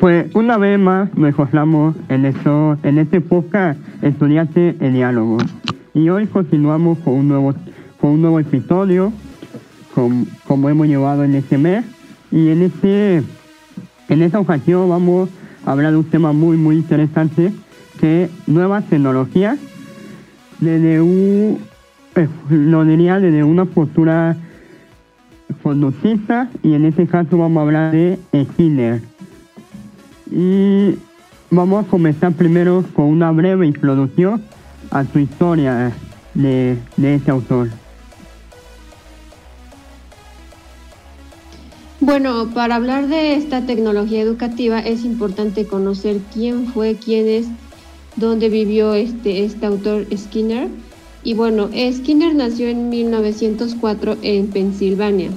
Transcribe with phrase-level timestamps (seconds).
[0.00, 5.38] Pues una vez más nos encontramos en, eso, en este podcast Estudiante en Diálogo.
[5.92, 7.52] Y hoy continuamos con un nuevo,
[8.00, 9.12] con un nuevo episodio,
[10.46, 11.84] como hemos llevado en este mes.
[12.30, 13.24] Y en, este,
[14.08, 15.30] en esta ocasión vamos
[15.66, 17.52] a hablar de un tema muy, muy interesante,
[17.98, 19.58] que es nuevas tecnologías,
[20.60, 21.58] desde un,
[22.14, 24.36] eh, lo diría desde una postura
[25.60, 28.16] conducista, y en este caso vamos a hablar de
[28.52, 29.07] Skinner.
[30.30, 30.96] Y
[31.50, 34.42] vamos a comenzar primero con una breve introducción
[34.90, 35.92] a su historia
[36.34, 37.68] de, de este autor.
[42.00, 47.46] Bueno, para hablar de esta tecnología educativa es importante conocer quién fue, quién es,
[48.16, 50.68] dónde vivió este, este autor Skinner.
[51.24, 55.30] Y bueno, Skinner nació en 1904 en Pensilvania,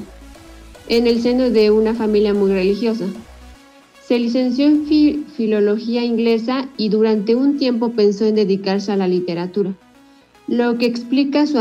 [0.88, 3.06] en el seno de una familia muy religiosa.
[4.12, 9.74] Se licenció en filología inglesa y durante un tiempo pensó en dedicarse a la literatura,
[10.50, 11.58] lo que explica su,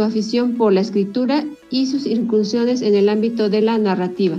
[0.00, 4.38] afición por la escritura y sus incursiones en el ámbito de la narrativa,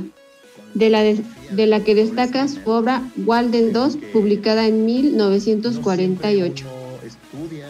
[0.74, 6.73] de la, de la que destaca su obra Walden II, publicada en 1948.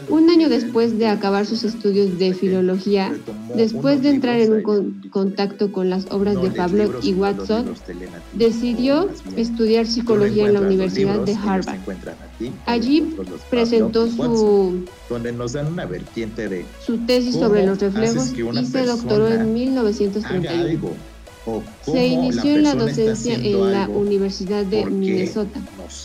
[0.09, 3.13] Un año después de acabar sus estudios de filología,
[3.55, 7.73] después de entrar en un contacto con las obras de Pablo y Watson,
[8.33, 11.79] decidió estudiar psicología en la Universidad de Harvard.
[12.65, 13.15] Allí
[13.49, 14.85] presentó su,
[16.85, 21.13] su tesis sobre los reflejos y se doctoró en 1931.
[21.83, 25.59] Se inició en la docencia en la Universidad de Minnesota,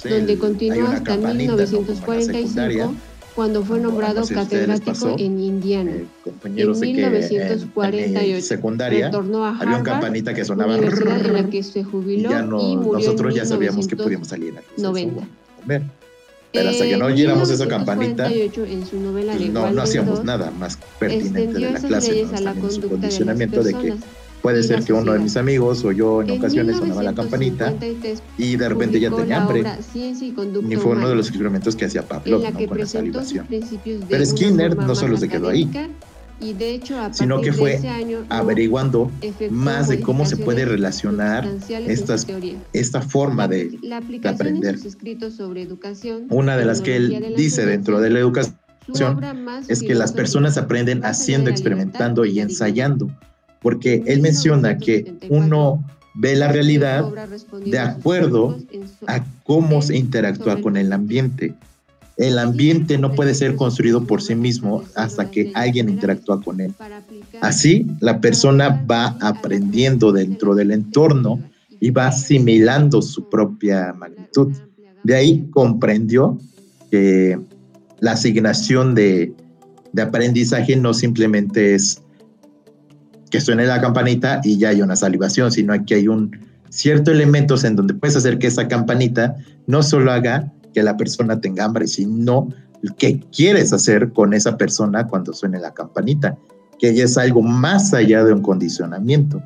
[0.05, 2.95] donde continuó hasta 1945
[3.39, 5.93] cuando fue nombrado catedrático en Indiana.
[5.93, 11.63] en 1948 secundaria retornó a Harvard, había una campanita que sonaba universidad en la que
[11.63, 15.29] se jubiló y, ya no, y murió nosotros ya sabíamos que podíamos salir a 90.
[16.51, 20.51] Pero hasta que no oyéramos esa campanita, en su novela de no, no hacíamos nada
[20.51, 22.37] más pertinente de la clase, ¿no?
[22.37, 23.95] a la en su condicionamiento de, de que
[24.43, 27.75] Puede ser que uno de mis amigos o yo en, ocasiones sonaba la campanita
[28.37, 29.65] y de repente ya tenía hambre.
[30.63, 32.67] Ni fue uno de los experimentos que hacía Pablo ¿no?
[32.67, 33.47] con la salivación.
[34.09, 35.69] Pero Skinner no solo se quedó ahí,
[37.13, 37.81] sino que fue
[38.29, 39.11] averiguando
[39.51, 41.49] más de cómo se puede relacionar
[41.87, 42.27] estas,
[42.73, 44.79] esta forma de, de aprender.
[46.31, 48.57] Una de las que él dice dentro de la educación
[49.69, 53.11] es que las personas aprenden haciendo, experimentando y ensayando
[53.61, 57.07] porque él menciona que uno ve la realidad
[57.65, 58.59] de acuerdo
[59.07, 61.55] a cómo se interactúa con el ambiente.
[62.17, 66.75] El ambiente no puede ser construido por sí mismo hasta que alguien interactúa con él.
[67.41, 71.41] Así, la persona va aprendiendo dentro del entorno
[71.79, 74.53] y va asimilando su propia magnitud.
[75.05, 76.37] De ahí comprendió
[76.91, 77.39] que
[78.01, 79.33] la asignación de,
[79.93, 82.03] de aprendizaje no simplemente es
[83.31, 86.37] que suene la campanita y ya hay una salivación, sino que hay un
[86.71, 91.41] cierto elementos en donde puedes hacer que esa campanita no solo haga que la persona
[91.41, 92.49] tenga hambre, sino
[92.99, 96.37] que quieres hacer con esa persona cuando suene la campanita,
[96.79, 99.43] que ya es algo más allá de un condicionamiento,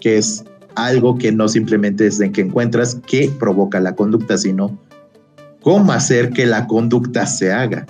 [0.00, 0.44] que es
[0.74, 4.78] algo que no simplemente es de que encuentras que provoca la conducta, sino
[5.62, 7.86] cómo hacer que la conducta se haga.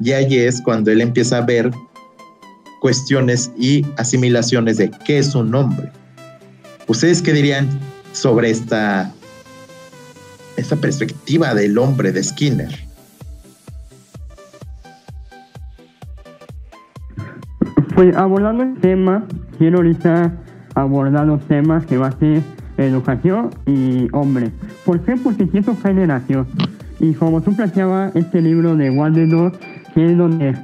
[0.00, 1.70] Y ahí es cuando él empieza a ver
[2.80, 5.90] cuestiones y asimilaciones de qué es un hombre.
[6.86, 7.68] ¿Ustedes qué dirían
[8.12, 9.12] sobre esta,
[10.56, 12.88] esta perspectiva del hombre de Skinner?
[17.94, 19.26] Pues abordando el tema,
[19.58, 20.32] quiero ahorita
[20.74, 22.42] abordar los temas que va a ser
[22.76, 24.52] educación y hombre.
[24.84, 25.16] ¿Por qué?
[25.16, 26.46] Porque siento generación.
[27.00, 29.52] Y como tú planteabas este libro de Walden
[29.94, 30.56] que es donde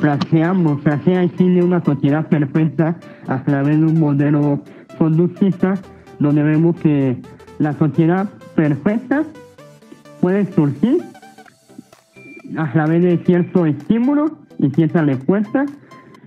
[0.00, 2.96] planteamos, plantea el cine una sociedad perfecta
[3.28, 4.62] a través de un modelo
[4.98, 5.74] conductista
[6.18, 7.16] donde vemos que
[7.58, 9.24] la sociedad perfecta
[10.20, 11.02] puede surgir
[12.56, 15.64] a través de cierto estímulo y cierta respuesta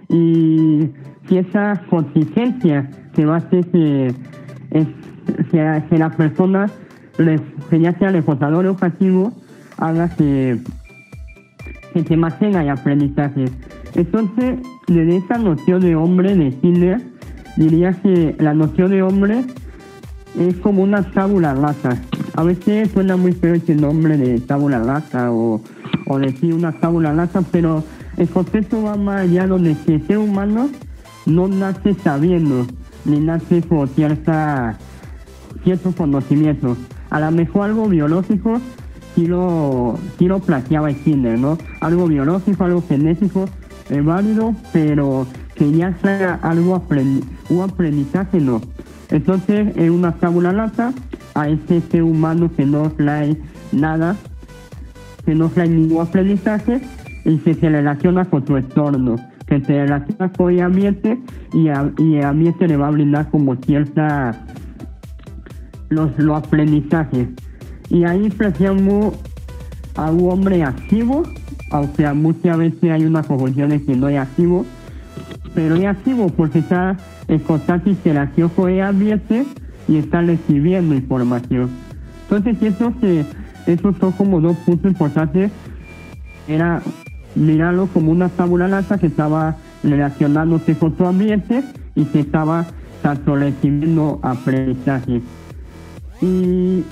[0.10, 0.90] y
[1.28, 4.08] cierta contingencia que va a hacer que,
[4.72, 4.88] es,
[5.52, 6.70] que, la persona,
[7.70, 9.32] que ya sea reforzador educativo,
[9.78, 10.60] haga que
[11.94, 13.46] que se mantenga el aprendizaje.
[13.96, 17.02] Entonces, desde esa noción de hombre de Hitler,
[17.58, 19.46] diría que la noción de hombre
[20.40, 22.02] es como una tábula rasa.
[22.36, 25.62] A veces suena muy feo ese nombre de tábula rasa o,
[26.08, 27.84] o decir una tábula rasa, pero
[28.18, 30.70] el concepto va más allá donde el ser humano
[31.26, 32.66] no nace sabiendo,
[33.06, 34.78] ni nace por cierta,
[35.64, 36.78] ciertos conocimientos.
[37.10, 38.60] a lo mejor algo biológico
[39.16, 41.58] sí lo, sí lo planteaba Skinner, ¿no?
[41.82, 43.46] Algo biológico, algo genético,
[43.90, 46.82] es válido, pero que ya sea algo
[47.50, 48.62] un aprendizaje, no.
[49.10, 50.94] Entonces, en una tabula rasa,
[51.36, 53.38] a ese ser humano que no trae
[53.72, 54.16] nada,
[55.26, 56.82] que no trae ningún aprendizaje
[57.26, 59.16] y que se relaciona con su entorno,
[59.48, 61.20] que se relaciona con el ambiente
[61.54, 64.46] y, el ambiente le va a brindar como cierta
[65.90, 67.30] los, los aprendizajes.
[67.94, 69.14] Y ahí apreciamos
[69.96, 71.24] a un hombre activo,
[71.70, 74.66] aunque muchas veces hay una confusión de que no es activo,
[75.54, 76.98] pero es activo porque está
[77.28, 79.46] en constante interacción con el ambiente
[79.88, 81.70] y está recibiendo información.
[82.24, 83.26] Entonces eso que
[83.68, 85.52] esos son como dos puntos importantes.
[86.48, 86.82] Era
[87.36, 91.64] mirarlo como una tabula rasa que estaba relacionándose con su ambiente
[91.94, 92.66] y que estaba
[93.04, 95.22] tanto recibiendo aprendizaje.
[96.22, 96.84] Y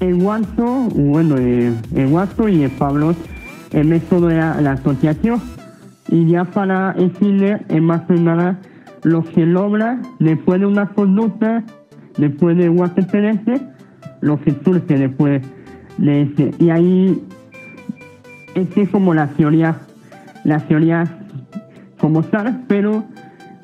[0.00, 3.14] el Guaso, bueno, el, el y el Pablo,
[3.72, 5.40] el método era la asociación.
[6.08, 8.58] Y ya para el cine es más que nada
[9.02, 11.64] lo que logra después de una conducta,
[12.16, 13.60] después de un antecedente,
[14.20, 15.42] lo que surge después
[15.98, 16.54] de ese.
[16.58, 17.22] Y ahí,
[18.54, 19.78] es como la teoría,
[20.44, 21.04] la teoría
[22.00, 23.04] como tal, pero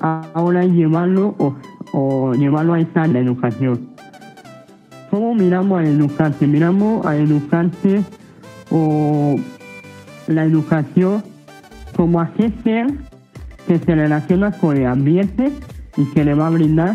[0.00, 1.56] ahora llevarlo o,
[1.92, 3.93] o llevarlo a esa educación.
[5.34, 6.46] ¿Cómo miramos al educante?
[6.46, 8.04] Miramos al educante
[8.70, 9.34] o
[10.28, 11.24] la educación
[11.96, 12.54] como a ser
[13.66, 15.50] que se relaciona con el ambiente
[15.96, 16.94] y que le va a brindar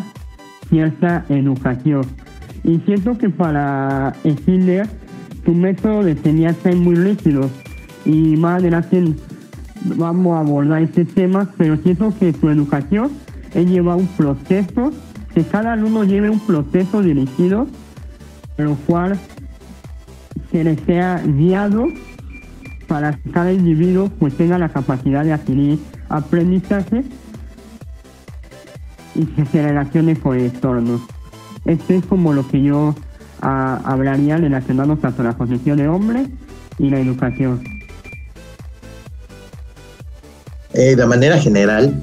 [0.69, 2.03] cierta educación.
[2.63, 4.37] Y siento que para el
[5.43, 7.49] tu método de enseñanza es muy rígido
[8.05, 9.15] y más adelante
[9.97, 13.11] vamos a abordar este tema, pero siento que tu educación
[13.53, 14.93] es llevar un proceso,
[15.33, 17.67] que cada alumno lleve un proceso dirigido,
[18.63, 19.19] lo cual
[20.51, 21.87] se le sea guiado
[22.87, 25.79] para que cada individuo pues tenga la capacidad de adquirir
[26.09, 27.03] aprendizaje
[29.15, 30.99] y que se relacione con el entorno.
[31.65, 32.95] Esto es como lo que yo
[33.41, 36.25] ah, hablaría relacionado tanto la posición de hombre
[36.79, 37.61] y la educación.
[40.73, 41.93] Eh, de manera general,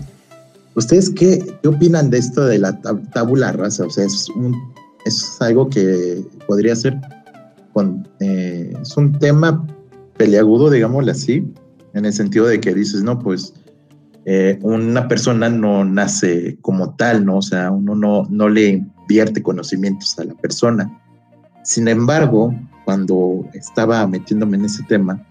[0.74, 2.78] ¿ustedes qué, qué, opinan de esto de la
[3.12, 3.84] tabula rasa?
[3.84, 4.54] O sea, es, un,
[5.06, 6.98] es algo que podría ser,
[7.72, 9.64] con, eh, es un tema
[10.16, 11.46] peleagudo, digámoslo así,
[11.94, 13.54] en el sentido de que dices, no, pues
[14.24, 17.38] eh, una persona no nace como tal, ¿no?
[17.38, 21.00] O sea, uno no, no le invierte conocimientos a la persona.
[21.62, 22.52] Sin embargo,
[22.84, 25.24] cuando estaba metiéndome en ese tema,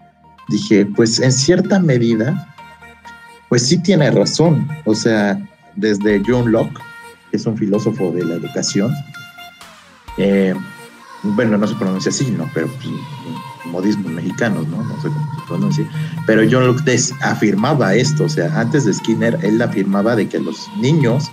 [0.48, 2.54] dije, pues en cierta medida,
[3.50, 4.66] pues sí tiene razón.
[4.86, 5.38] O sea,
[5.76, 6.80] desde John Locke,
[7.30, 8.92] que es un filósofo de la educación,
[10.16, 10.54] eh,
[11.22, 12.48] bueno, no se pronuncia así, ¿no?
[12.54, 12.88] Pero pues,
[13.66, 14.82] modismos mexicanos, ¿no?
[14.82, 15.90] No sé cómo se pronuncia.
[16.26, 16.76] Pero John
[17.22, 21.30] afirmaba esto, o sea, antes de Skinner, él afirmaba de que los niños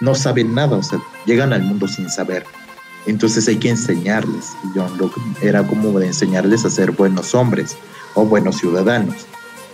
[0.00, 2.44] no saben nada, o sea, llegan al mundo sin saber.
[3.06, 4.52] Entonces hay que enseñarles.
[4.74, 7.76] John Locke era como de enseñarles a ser buenos hombres
[8.14, 9.26] o buenos ciudadanos.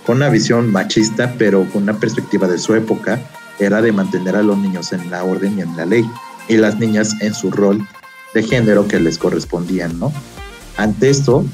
[0.06, 3.20] Con una visión machista, pero con una perspectiva de su época,
[3.58, 6.08] era de mantener a los niños en la orden y en la ley,
[6.48, 7.86] y las niñas en su rol
[8.35, 10.13] de género que les correspondían, ¿no?
[10.77, 11.44] Ante esto,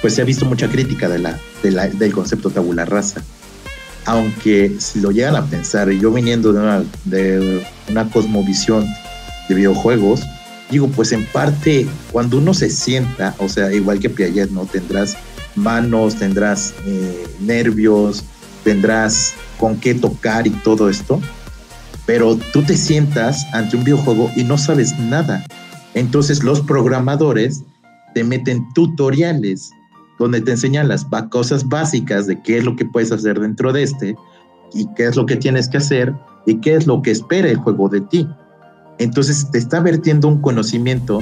[0.00, 3.22] pues se ha visto mucha crítica de del concepto tabula rasa.
[4.06, 8.86] Aunque si lo llegan a pensar, yo viniendo de una, de una cosmovisión
[9.48, 10.20] de videojuegos,
[10.70, 14.66] digo, pues en parte, cuando uno se sienta, o sea, igual que Piaget, ¿no?
[14.66, 15.16] Tendrás
[15.54, 18.24] manos, tendrás eh, nervios,
[18.62, 21.20] tendrás con qué tocar y todo esto,
[22.06, 25.44] pero tú te sientas ante un videojuego y no sabes nada.
[25.94, 27.62] Entonces los programadores
[28.14, 29.70] te meten tutoriales
[30.18, 33.82] donde te enseñan las cosas básicas de qué es lo que puedes hacer dentro de
[33.82, 34.16] este
[34.72, 36.14] y qué es lo que tienes que hacer
[36.46, 38.28] y qué es lo que espera el juego de ti.
[38.98, 41.20] Entonces te está vertiendo un conocimiento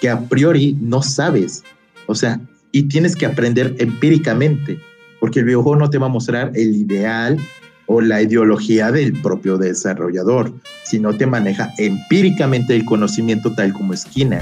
[0.00, 1.62] que a priori no sabes.
[2.06, 2.40] O sea,
[2.72, 4.80] y tienes que aprender empíricamente,
[5.20, 7.38] porque el videojuego no te va a mostrar el ideal
[7.86, 10.52] o la ideología del propio desarrollador,
[10.84, 14.40] sino te maneja empíricamente el conocimiento tal como esquina.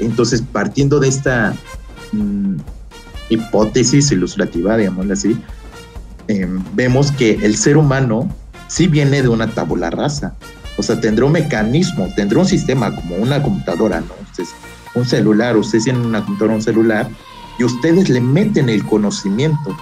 [0.00, 1.54] Entonces, partiendo de esta
[2.12, 2.56] mm,
[3.30, 5.36] hipótesis ilustrativa, digámoslo así,
[6.28, 8.28] em, vemos que el ser humano
[8.68, 10.34] sí viene de una tabula rasa.
[10.76, 14.24] O sea, tendrá un mecanismo, tendrá un sistema como una computadora, ¿no?
[14.94, 17.08] un celular, ustedes tienen una computadora, un celular,
[17.58, 19.76] y ustedes le meten el conocimiento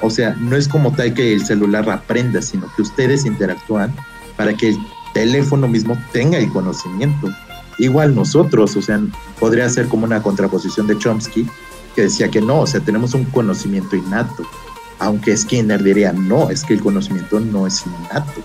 [0.00, 3.94] o sea, no es como tal que el celular aprenda, sino que ustedes interactúan
[4.36, 4.78] para que el
[5.12, 7.28] teléfono mismo tenga el conocimiento.
[7.78, 9.00] igual nosotros, o sea,
[9.38, 11.48] podría ser como una contraposición de Chomsky,
[11.94, 14.44] que decía que no, o sea, tenemos un conocimiento innato,
[14.98, 18.42] aunque Skinner diría, no, es que el conocimiento no es innato,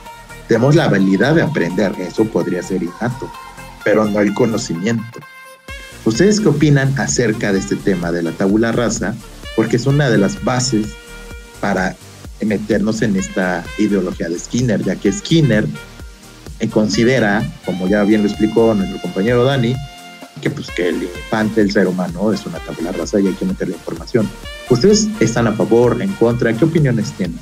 [0.47, 3.31] tenemos la habilidad de aprender, eso podría ser innato,
[3.83, 5.19] pero no el conocimiento.
[6.05, 9.15] ¿Ustedes qué opinan acerca de este tema de la tabula rasa?
[9.55, 10.87] Porque es una de las bases
[11.63, 11.95] para
[12.41, 15.65] meternos en esta ideología de Skinner, ya que Skinner
[16.73, 19.73] considera, como ya bien lo explicó nuestro compañero Dani,
[20.41, 23.45] que pues que el infante del ser humano es una tabla rasa y hay que
[23.45, 24.29] meter la información.
[24.69, 26.51] ¿Ustedes están a favor, en contra?
[26.51, 27.39] ¿Qué opiniones tienen?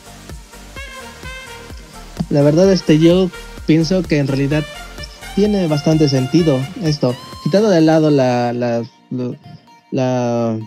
[2.29, 3.31] La verdad, este, yo
[3.65, 4.63] pienso que en realidad
[5.33, 7.15] tiene bastante sentido esto.
[7.43, 9.31] Quitando de lado la, la, la,
[9.89, 10.59] la,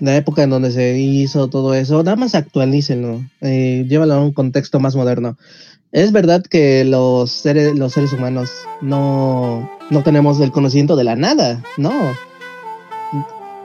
[0.00, 4.80] época en donde se hizo todo eso, nada más actualícenlo, eh, llévalo a un contexto
[4.80, 5.36] más moderno.
[5.90, 8.50] Es verdad que los seres, los seres humanos
[8.82, 11.92] no, no tenemos el conocimiento de la nada, no.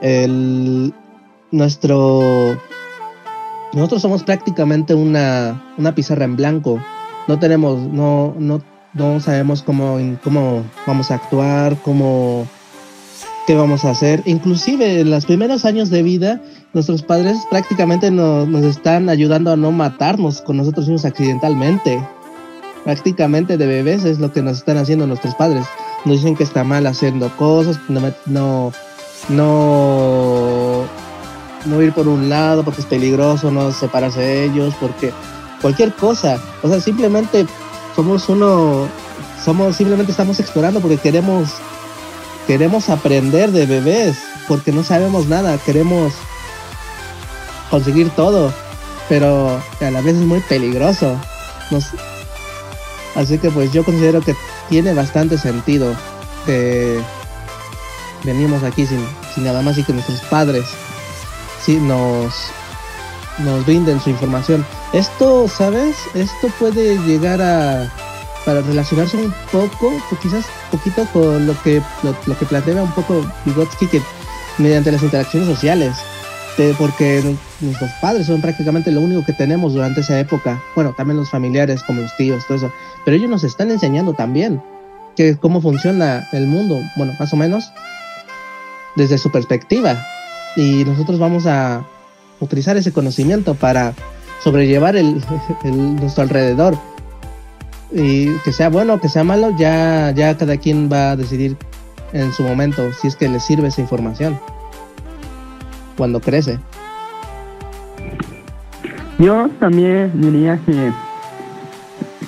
[0.00, 0.92] El,
[1.50, 2.58] nuestro,
[3.72, 6.82] nosotros somos prácticamente una, una pizarra en blanco.
[7.28, 8.62] No tenemos, no, no,
[8.94, 12.46] no sabemos cómo, cómo vamos a actuar, cómo,
[13.46, 14.22] qué vamos a hacer.
[14.26, 16.40] Inclusive en los primeros años de vida,
[16.72, 22.00] nuestros padres prácticamente nos, están ayudando a no matarnos con nosotros mismos accidentalmente
[22.84, 25.64] prácticamente de bebés es lo que nos están haciendo nuestros padres.
[26.04, 28.72] Nos dicen que está mal haciendo cosas, no, no,
[29.30, 30.84] no,
[31.64, 35.12] no ir por un lado porque es peligroso, no separarse de ellos, porque
[35.62, 36.38] cualquier cosa.
[36.62, 37.46] O sea, simplemente
[37.96, 38.86] somos uno,
[39.42, 41.54] somos, simplemente estamos explorando porque queremos,
[42.46, 44.16] queremos aprender de bebés,
[44.48, 46.12] porque no sabemos nada, queremos
[47.70, 48.52] conseguir todo,
[49.08, 51.18] pero a la vez es muy peligroso.
[53.14, 54.34] Así que pues yo considero que
[54.68, 55.94] tiene bastante sentido
[56.46, 57.00] que
[58.24, 59.04] venimos aquí sin,
[59.44, 60.64] nada más y que nuestros padres
[61.64, 62.34] sí nos,
[63.38, 64.66] nos brinden su información.
[64.92, 65.96] Esto, ¿sabes?
[66.14, 67.90] Esto puede llegar a
[68.44, 73.24] para relacionarse un poco, o quizás poquito con lo que lo, que plantea un poco
[73.44, 74.02] Vygotsky que
[74.58, 75.96] mediante las interacciones sociales
[76.78, 80.62] porque nuestros padres son prácticamente lo único que tenemos durante esa época.
[80.74, 82.72] Bueno, también los familiares, como los tíos, todo eso.
[83.04, 84.62] Pero ellos nos están enseñando también
[85.16, 87.72] que cómo funciona el mundo, bueno, más o menos,
[88.94, 89.96] desde su perspectiva.
[90.56, 91.84] Y nosotros vamos a
[92.40, 93.94] utilizar ese conocimiento para
[94.42, 95.24] sobrellevar el,
[95.64, 96.78] nuestro alrededor.
[97.94, 101.56] Y que sea bueno o que sea malo, ya, ya cada quien va a decidir
[102.12, 104.38] en su momento si es que le sirve esa información
[105.96, 106.58] cuando crece.
[109.18, 110.92] Yo también diría que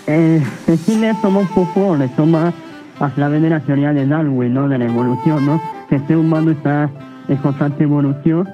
[0.07, 2.53] eh, en Chile un poco, le toma
[3.01, 4.69] a través de la teoría de Darwin, ¿no?
[4.69, 5.61] De la evolución, ¿no?
[5.89, 6.89] Que el humano está
[7.29, 8.49] en constante evolución.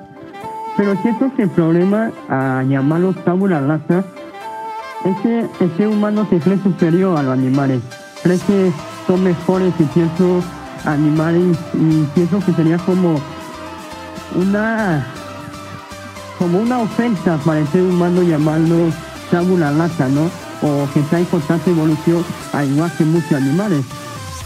[0.77, 4.03] Pero siento que el problema a llamarlo tabula rasa
[5.05, 7.81] es que el ser humano se cree superior a los animales.
[8.23, 8.73] Cree que
[9.07, 10.43] son mejores y pienso
[10.85, 13.21] animales y pienso que sería como
[14.35, 15.07] una
[16.39, 18.91] como una ofensa para el ser humano llamarlo
[19.31, 20.31] tabula rasa, ¿no?
[20.63, 23.85] O que está en constante evolución, al igual que muchos animales.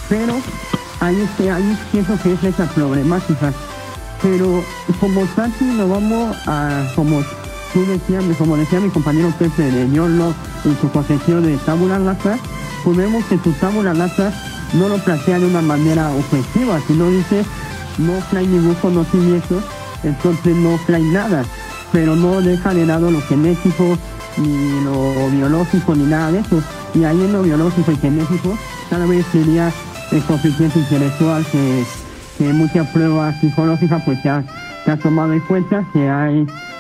[0.08, 0.34] Pero
[1.00, 3.52] ahí, ahí pienso que es esa problemática.
[4.22, 4.62] Pero
[5.00, 7.22] como tal, nos vamos a, como
[7.76, 10.33] tú decías, como decía mi compañero Pepe de Yorlo
[10.64, 12.38] en su concepción de tabula rasa,
[12.83, 14.33] podemos que su tabula rasa
[14.73, 17.45] no lo plantea de una manera ofensiva, sino dice
[17.99, 19.62] no trae ningún conocimiento
[20.04, 21.45] entonces no trae nada,
[21.92, 23.99] pero no deja de lado lo genético,
[24.38, 26.62] ni lo biológico, ni nada de eso.
[26.95, 28.56] Y ahí en lo biológico y genético,
[28.88, 29.71] cada vez sería
[30.12, 31.85] el coeficiente intelectual que,
[32.38, 36.30] que muchas pruebas psicológicas pues se ha, tomado en cuenta, se ha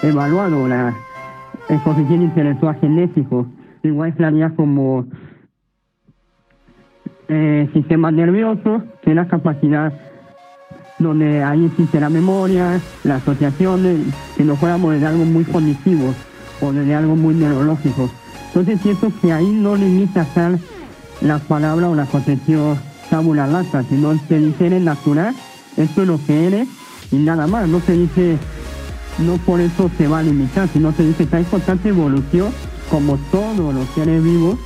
[0.02, 0.94] evaluado la,
[1.84, 3.46] coeficiente intelectual genético.
[3.82, 5.06] Igual sería como
[7.28, 9.92] eh, sistema nervioso, que la capacidad
[10.98, 14.04] donde ahí existe la memoria, la asociación,
[14.36, 16.14] que no fuéramos de algo muy cognitivo
[16.60, 18.08] o de algo muy neurológico.
[18.48, 20.58] Entonces siento que ahí no limita estar
[21.20, 22.78] la palabra o la concepción
[23.10, 25.34] tabula rasa, sino se dice eres natural,
[25.76, 26.68] esto es lo que eres
[27.12, 28.38] y nada más, no se dice,
[29.18, 32.52] no por eso se va a limitar, sino se dice que hay constante evolución
[32.90, 34.58] como todos los seres vivos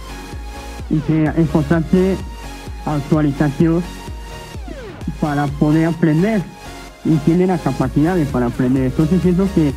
[0.90, 2.16] y que es constante
[2.85, 3.83] actualización
[5.21, 6.42] para poder aprender
[7.04, 8.85] y tiene las capacidades para aprender.
[8.85, 9.73] Entonces siento que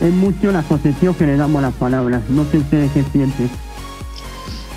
[0.00, 2.22] es mucho la concepción que le damos a las palabras.
[2.28, 3.50] No sé ustedes qué sienten.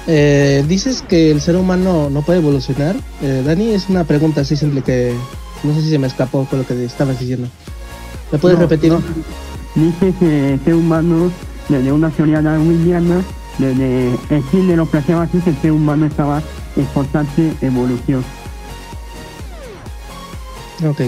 [0.08, 2.96] Eh, dices que el ser humano no puede evolucionar.
[3.22, 5.16] Eh, Dani, es una pregunta así simple que
[5.64, 7.48] no sé si se me escapó con lo que estabas diciendo.
[8.32, 8.94] ¿Me puedes repetir?
[9.76, 11.32] Dice que el ser humano,
[11.70, 13.22] desde una teoría darwiniana,
[13.58, 16.42] desde el género planteaba así que el ser humano estaba
[16.76, 18.24] en constante evolución.
[20.86, 21.02] Ok.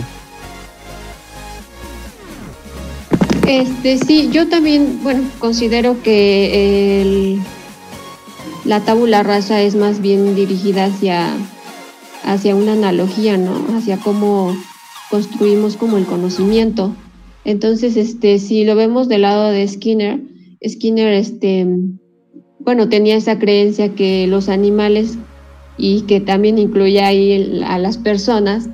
[3.47, 7.41] Este, sí, yo también, bueno, considero que el,
[8.65, 11.31] la tabula rasa es más bien dirigida hacia,
[12.25, 13.65] hacia una analogía, ¿no?
[13.77, 14.53] Hacia cómo
[15.09, 16.93] construimos como el conocimiento.
[17.47, 20.19] Entonces, este, si lo vemos del lado de Skinner,
[20.67, 21.65] Skinner, este,
[22.59, 25.17] bueno, tenía esa creencia que los animales
[25.77, 28.67] y que también incluye ahí a las personas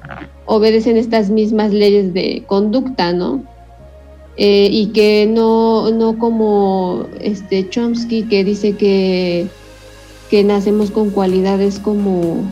[0.48, 3.44] obedecen estas mismas leyes de conducta, ¿no?
[4.38, 9.46] Eh, y que no, no como este Chomsky que dice que,
[10.32, 12.44] que nacemos con cualidades como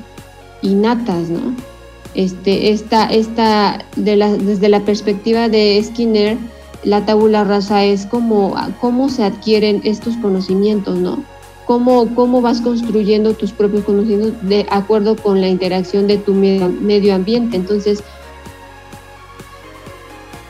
[0.61, 1.70] innatas, ¿no?
[2.13, 6.37] Este, esta, esta, desde la perspectiva de Skinner,
[6.83, 11.23] la tabula rasa es como cómo se adquieren estos conocimientos, ¿no?
[11.65, 16.67] Cómo, cómo vas construyendo tus propios conocimientos de acuerdo con la interacción de tu medio,
[16.67, 17.55] medio ambiente.
[17.55, 18.03] Entonces,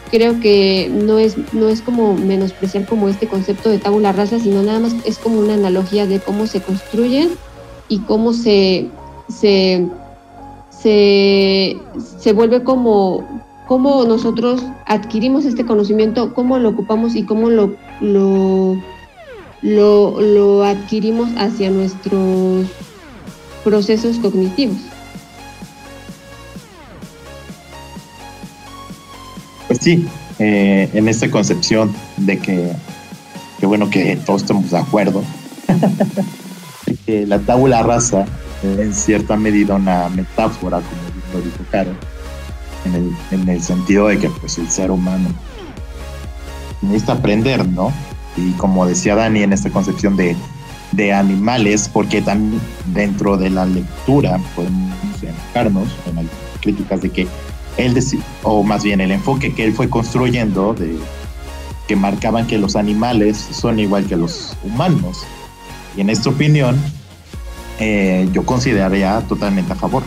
[0.09, 4.63] creo que no es, no es como menospreciar como este concepto de tabula rasa, sino
[4.63, 7.29] nada más es como una analogía de cómo se construyen
[7.87, 8.89] y cómo se,
[9.27, 9.87] se
[10.81, 18.77] se, vuelve como cómo nosotros adquirimos este conocimiento, cómo lo ocupamos y cómo lo, lo,
[19.61, 22.67] lo, adquirimos hacia nuestros
[23.63, 24.77] procesos cognitivos.
[29.67, 30.05] Pues sí,
[30.39, 32.73] eh, en esta concepción de que,
[33.59, 35.23] que, bueno que todos estamos de acuerdo,
[36.87, 38.25] de que la tabula rasa
[38.63, 41.01] en cierta medida una metáfora, como
[41.33, 41.91] lo dijo Caro,
[42.85, 45.29] en el, en el sentido de que pues el ser humano
[46.81, 47.91] necesita aprender, ¿no?
[48.37, 50.35] Y como decía Dani en esta concepción de,
[50.91, 52.61] de animales, porque también
[52.93, 56.25] dentro de la lectura podemos enfocarnos en las
[56.61, 57.27] críticas de que
[57.77, 57.97] él,
[58.43, 60.97] o más bien el enfoque que él fue construyendo, de
[61.87, 65.23] que marcaban que los animales son igual que los humanos.
[65.95, 66.79] Y en esta opinión,
[67.83, 70.03] eh, yo consideraría totalmente a favor.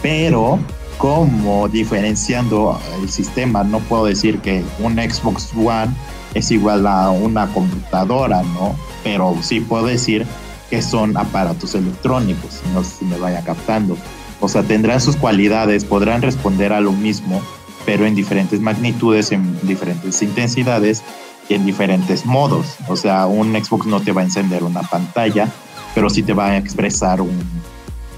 [0.00, 0.58] Pero
[0.96, 5.94] como diferenciando el sistema, no puedo decir que un Xbox One
[6.32, 8.74] es igual a una computadora, ¿no?
[9.04, 10.26] Pero sí puedo decir
[10.70, 13.98] que son aparatos electrónicos, no sé si me vaya captando.
[14.40, 17.42] O sea, tendrán sus cualidades, podrán responder a lo mismo,
[17.84, 21.02] pero en diferentes magnitudes, en diferentes intensidades
[21.48, 22.76] y en diferentes modos.
[22.88, 25.48] O sea, un Xbox no te va a encender una pantalla,
[25.94, 27.38] pero sí te va a expresar un,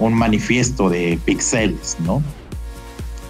[0.01, 2.21] un manifiesto de píxeles, ¿no?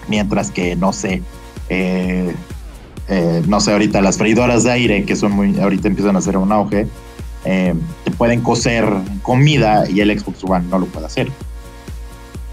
[0.07, 1.21] Mientras que, no sé,
[1.69, 2.33] eh,
[3.07, 6.37] eh, no sé, ahorita las freidoras de aire, que son muy, ahorita empiezan a hacer
[6.37, 6.87] un auge,
[7.43, 7.73] eh,
[8.03, 8.85] te pueden coser
[9.21, 11.29] comida y el Xbox One no lo puede hacer.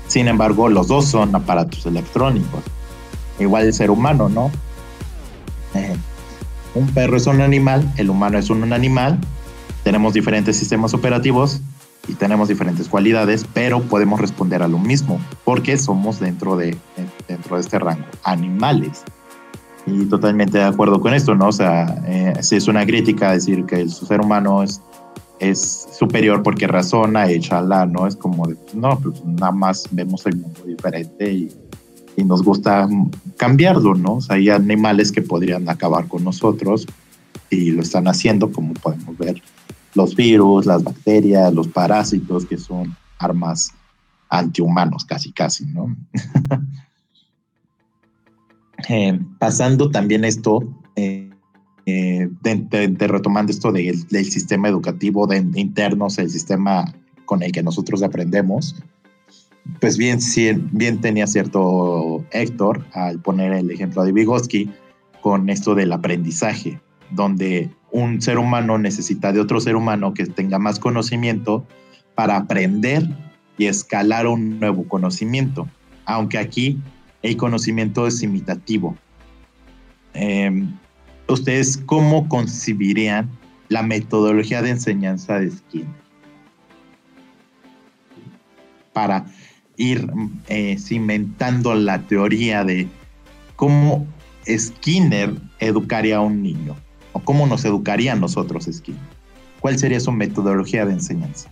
[0.08, 2.62] Sin embargo, los dos son aparatos electrónicos.
[3.38, 4.50] Igual el ser humano, ¿no?
[6.74, 9.18] un perro es un animal, el humano es un animal,
[9.84, 11.60] tenemos diferentes sistemas operativos,
[12.08, 16.76] y tenemos diferentes cualidades, pero podemos responder a lo mismo, porque somos dentro de,
[17.28, 19.04] dentro de este rango, animales.
[19.86, 21.48] Y totalmente de acuerdo con esto, ¿no?
[21.48, 24.80] O sea, eh, si es una crítica decir que el ser humano es,
[25.38, 28.06] es superior porque razona, échala, ¿no?
[28.06, 31.52] Es como de, no, pues nada más vemos el mundo diferente y,
[32.16, 32.88] y nos gusta
[33.36, 34.14] cambiarlo, ¿no?
[34.14, 36.86] O sea, hay animales que podrían acabar con nosotros
[37.50, 39.40] y lo están haciendo, como podemos ver
[39.98, 43.72] los virus, las bacterias, los parásitos, que son armas
[44.30, 45.94] antihumanos, casi, casi, ¿no?
[48.88, 50.62] Eh, pasando también esto,
[50.94, 51.28] eh,
[51.84, 56.94] eh, de, retomando esto del sistema educativo de, internos, el sistema
[57.26, 58.76] con el que nosotros aprendemos,
[59.80, 60.20] pues bien,
[60.70, 64.70] bien tenía cierto Héctor al poner el ejemplo de Vygotsky
[65.22, 70.58] con esto del aprendizaje, donde un ser humano necesita de otro ser humano que tenga
[70.58, 71.66] más conocimiento
[72.14, 73.08] para aprender
[73.56, 75.68] y escalar un nuevo conocimiento,
[76.04, 76.78] aunque aquí
[77.22, 78.96] el conocimiento es imitativo.
[80.14, 80.76] Em,
[81.28, 83.28] ¿Ustedes cómo concibirían
[83.68, 85.88] la metodología de enseñanza de Skinner?
[88.92, 89.26] Para
[89.76, 90.10] ir
[90.48, 92.88] eh, cimentando la teoría de
[93.56, 94.06] cómo
[94.46, 96.76] Skinner educaría a un niño
[97.24, 99.00] cómo nos educarían nosotros Skinner?
[99.60, 101.50] ¿Cuál sería su metodología de enseñanza?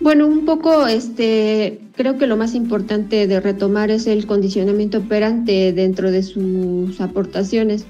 [0.00, 5.72] Bueno, un poco, este, creo que lo más importante de retomar es el condicionamiento operante
[5.72, 7.86] dentro de sus aportaciones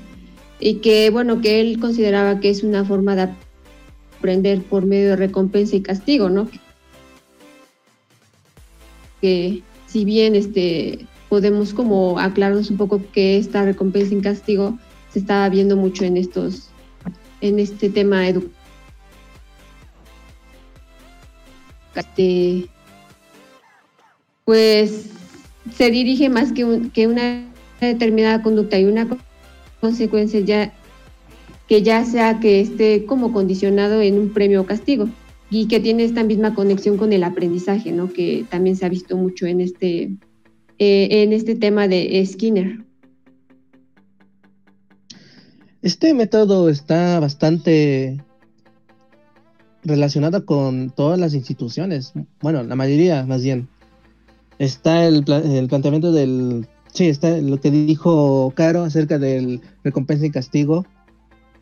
[0.61, 3.29] y que, bueno, que él consideraba que es una forma de
[4.19, 6.49] aprender por medio de recompensa y castigo, ¿no?
[9.21, 14.79] Que si bien, este, podemos como aclararnos un poco que esta recompensa y castigo
[15.15, 16.69] se está viendo mucho en estos,
[17.41, 18.55] en este tema educativo
[22.15, 22.69] este,
[24.45, 25.11] pues
[25.75, 27.45] se dirige más que, que una
[27.81, 29.09] determinada conducta y una
[29.81, 30.73] consecuencia ya
[31.69, 35.09] que ya sea que esté como condicionado en un premio o castigo
[35.51, 38.13] y que tiene esta misma conexión con el aprendizaje, ¿no?
[38.13, 40.11] Que también se ha visto mucho en este
[40.79, 42.81] eh, en este tema de Skinner.
[45.85, 48.19] Este método está bastante
[49.83, 53.69] relacionada con todas las instituciones, bueno, la mayoría más bien.
[54.59, 60.31] Está el, el planteamiento del, sí, está lo que dijo Caro acerca del recompensa y
[60.31, 60.87] castigo.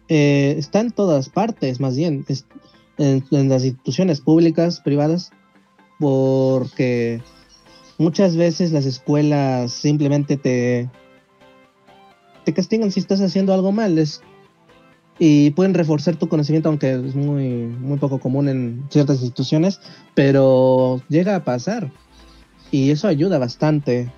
[0.06, 2.24] Eh, está en todas partes, más bien,
[2.98, 5.32] en, las instituciones públicas, privadas,
[5.98, 7.20] porque
[7.98, 10.88] muchas veces las escuelas simplemente te,
[12.44, 14.02] te castigan si estás haciendo algo mal.
[15.18, 19.80] Y pueden reforzar tu conocimiento, aunque es muy, muy poco común en ciertas instituciones,
[20.14, 21.90] pero llega a pasar
[22.72, 24.10] y eso ayuda bastante.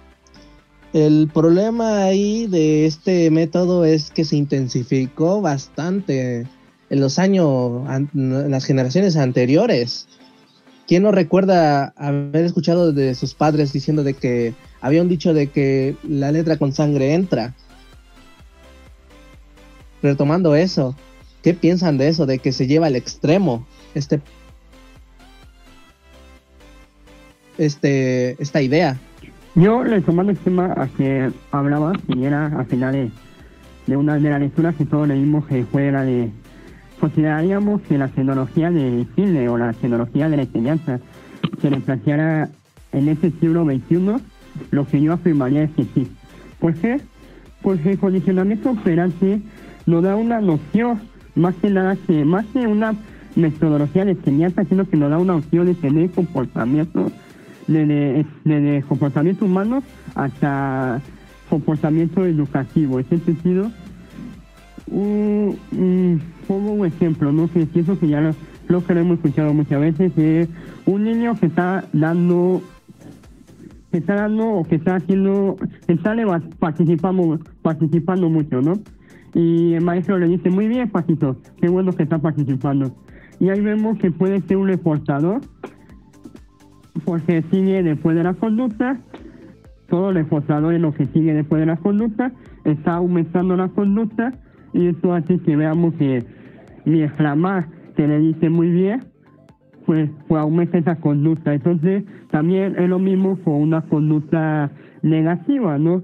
[0.94, 6.46] El problema ahí de este método es que se intensificó bastante
[6.88, 10.06] en los años, en las generaciones anteriores.
[10.86, 15.48] ¿Quién no recuerda haber escuchado de sus padres diciendo de que había un dicho de
[15.48, 17.56] que la letra con sangre entra?
[20.04, 20.94] Retomando eso,
[21.42, 24.20] ¿qué piensan de eso, de que se lleva al extremo este,
[27.58, 28.98] este, esta idea?
[29.54, 33.12] Yo retomando el tema a que hablaba, y era a finales
[33.86, 36.30] de una de las lecturas que todos leímos que fue la de
[37.00, 41.00] consideraríamos que la tecnología de Chile o la tecnología de la enseñanza
[41.60, 41.82] se le
[42.92, 44.22] en este siglo XXI,
[44.70, 46.10] lo que yo afirmaría es que sí.
[46.60, 47.00] ¿Por qué?
[47.60, 49.40] Porque el condicionamiento operante
[49.86, 51.00] nos da una noción,
[51.34, 52.94] más que nada, que más que una
[53.36, 57.10] metodología de enseñanza, sino que nos da una opción de tener comportamiento,
[57.66, 59.82] de, de, comportamiento humano
[60.14, 61.00] hasta
[61.48, 62.98] comportamiento educativo.
[62.98, 63.70] En ese sentido,
[64.86, 67.50] un, pongo un ejemplo, ¿no?
[67.50, 68.34] Que pienso que ya lo,
[68.68, 70.48] lo que hemos escuchado muchas veces, es
[70.86, 72.62] un niño que está dando
[73.90, 76.16] que está dando o que está haciendo, que está
[76.58, 78.80] participando, participando mucho, ¿no?
[79.34, 82.94] Y el maestro le dice, muy bien, Pasito, qué bueno que está participando.
[83.40, 85.40] Y ahí vemos que puede ser un reforzador,
[87.04, 89.00] porque sigue después de la conducta,
[89.88, 92.32] todo reforzador es lo que sigue después de la conducta,
[92.64, 94.32] está aumentando la conducta,
[94.72, 96.24] y eso hace que veamos que
[96.84, 97.66] mientras más
[97.96, 99.04] se le dice muy bien,
[99.86, 101.54] pues, pues aumenta esa conducta.
[101.54, 104.70] Entonces, también es lo mismo con una conducta
[105.02, 106.02] negativa, ¿no?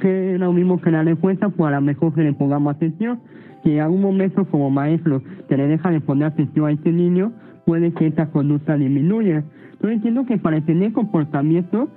[0.00, 3.20] Que es lo mismo que la respuesta, pues a lo mejor que le pongamos atención.
[3.62, 7.32] Si en algún momento como maestro se le deja de poner atención a este niño,
[7.64, 9.44] puede que esta conducta disminuya.
[9.82, 11.88] Yo entiendo que para tener comportamiento,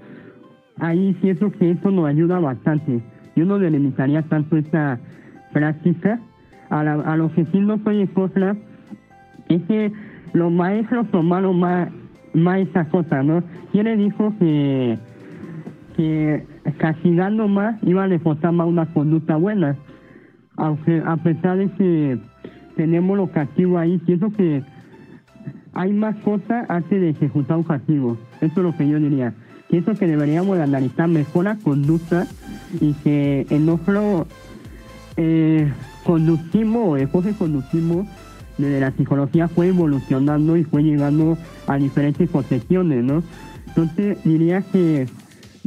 [0.78, 3.02] ahí siento que eso nos ayuda bastante.
[3.36, 5.00] Yo no delimitaría tanto esta
[5.54, 6.20] práctica.
[6.70, 8.58] A, a lo que sí no soy en contra
[9.48, 9.94] es que
[10.34, 11.90] los maestros tomaron más,
[12.34, 13.44] más esa cosa, ¿no?
[13.72, 14.98] ¿Quién le dijo que,
[15.96, 16.46] que
[16.78, 19.78] castigando más iba a reforzar más una conducta buena.
[20.56, 22.20] Aunque a pesar de que
[22.76, 24.64] tenemos los castigos ahí, pienso que
[25.74, 28.18] hay más cosas antes de ejecutar un castigo.
[28.42, 29.34] Eso es lo que yo diría.
[29.70, 32.26] Pienso que deberíamos analizar mejor la conducta
[32.80, 34.28] y que en nuestro
[35.18, 35.72] eh,
[36.04, 38.08] conductismo o enfoque conductismo
[38.58, 43.22] desde la psicología fue evolucionando y fue llegando a diferentes concepciones, ¿no?
[43.68, 45.08] Entonces diría que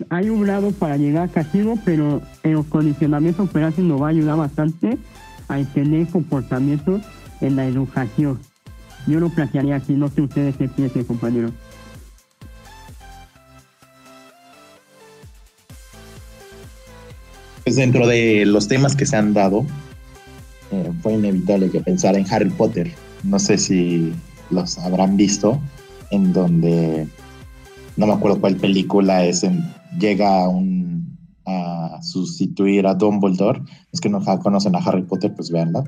[0.09, 4.37] hay un lado para llegar a castigo, pero el condicionamiento operante nos va a ayudar
[4.37, 4.97] bastante
[5.49, 7.03] a tener comportamientos
[7.41, 8.39] en la educación.
[9.07, 11.51] Yo lo plantearía así, no sé ustedes qué piensan, compañero.
[17.65, 19.67] Pues dentro de los temas que se han dado,
[20.71, 22.93] eh, fue inevitable que pensara en Harry Potter.
[23.23, 24.13] No sé si
[24.51, 25.61] los habrán visto,
[26.11, 27.07] en donde
[27.97, 33.63] no me acuerdo cuál película es en llega un, a sustituir a Dumbledore.
[33.93, 35.85] Es que no conocen a Harry Potter, pues véanla.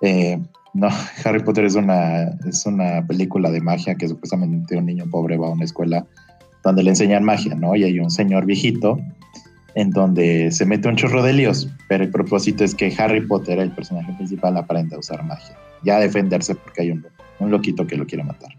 [0.00, 0.40] Eh,
[0.74, 0.88] No,
[1.24, 5.48] Harry Potter es una, es una película de magia que supuestamente un niño pobre va
[5.48, 6.06] a una escuela
[6.64, 7.74] donde le enseñan magia, ¿no?
[7.74, 8.98] Y hay un señor viejito
[9.74, 13.58] en donde se mete un chorro de líos, pero el propósito es que Harry Potter,
[13.58, 17.06] el personaje principal, aprenda a usar magia, ya a defenderse porque hay un,
[17.40, 18.50] un loquito que lo quiere matar.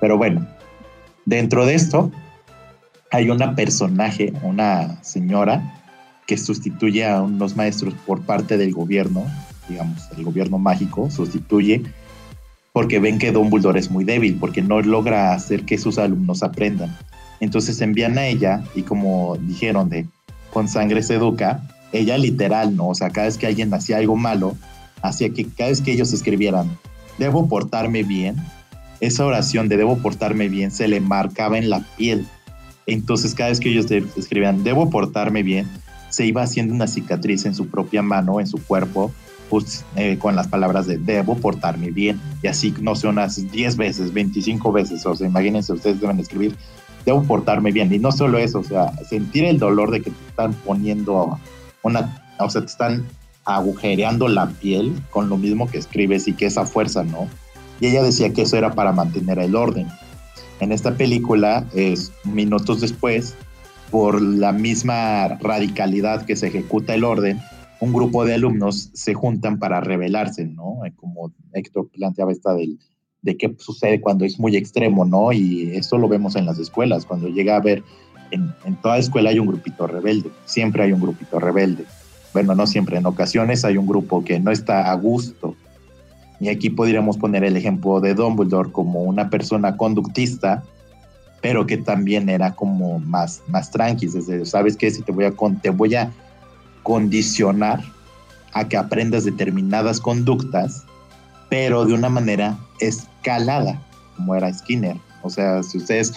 [0.00, 0.46] Pero bueno,
[1.26, 2.10] dentro de esto
[3.12, 5.78] hay una personaje, una señora,
[6.26, 9.24] que sustituye a unos maestros por parte del gobierno,
[9.68, 11.82] digamos, el gobierno mágico, sustituye
[12.72, 16.96] porque ven que Dumbledore es muy débil, porque no logra hacer que sus alumnos aprendan.
[17.40, 20.06] Entonces envían a ella y como dijeron de
[20.50, 22.88] con sangre se educa, ella literal, ¿no?
[22.88, 24.56] O sea, cada vez que alguien hacía algo malo,
[25.02, 26.78] hacía que cada vez que ellos escribieran,
[27.18, 28.36] debo portarme bien,
[29.00, 32.26] esa oración de debo portarme bien se le marcaba en la piel.
[32.86, 35.68] Entonces cada vez que ellos escribían, debo portarme bien,
[36.08, 39.12] se iba haciendo una cicatriz en su propia mano, en su cuerpo,
[39.48, 42.20] pues, eh, con las palabras de debo portarme bien.
[42.42, 45.04] Y así, no sé, unas 10 veces, 25 veces.
[45.06, 46.56] O sea, imagínense, ustedes deben escribir
[47.04, 47.92] debo portarme bien.
[47.92, 51.38] Y no solo eso, o sea, sentir el dolor de que te están poniendo
[51.82, 53.06] una, o sea, te están
[53.44, 57.28] agujereando la piel con lo mismo que escribes y que esa fuerza, ¿no?
[57.80, 59.88] Y ella decía que eso era para mantener el orden.
[60.62, 63.34] En esta película, es minutos después,
[63.90, 67.40] por la misma radicalidad que se ejecuta el orden,
[67.80, 70.78] un grupo de alumnos se juntan para rebelarse, ¿no?
[70.94, 72.78] Como Héctor planteaba esta del,
[73.22, 75.32] de qué sucede cuando es muy extremo, ¿no?
[75.32, 77.82] Y esto lo vemos en las escuelas, cuando llega a ver,
[78.30, 81.86] en, toda escuela hay un grupito rebelde, siempre hay un grupito rebelde.
[82.32, 85.56] Bueno, no siempre, en ocasiones hay un grupo que no está a gusto.
[86.42, 90.64] Y aquí podríamos poner el ejemplo de Dumbledore como una persona conductista,
[91.40, 94.08] pero que también era como más, más tranqui,
[94.44, 94.90] ¿sabes qué?
[94.90, 96.10] Si te voy a, te voy a
[96.82, 97.80] condicionar
[98.54, 100.82] a que aprendas determinadas conductas,
[101.48, 103.80] pero de una manera escalada,
[104.16, 104.96] como era Skinner.
[105.22, 106.12] O sea, si ustedes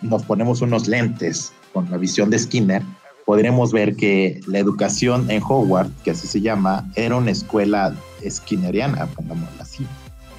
[0.00, 2.82] nos ponemos unos lentes con la visión de Skinner,
[3.24, 7.94] podremos ver que la educación en Howard, que así se llama, era una escuela
[8.28, 9.86] skinneriana, pongámoslo así,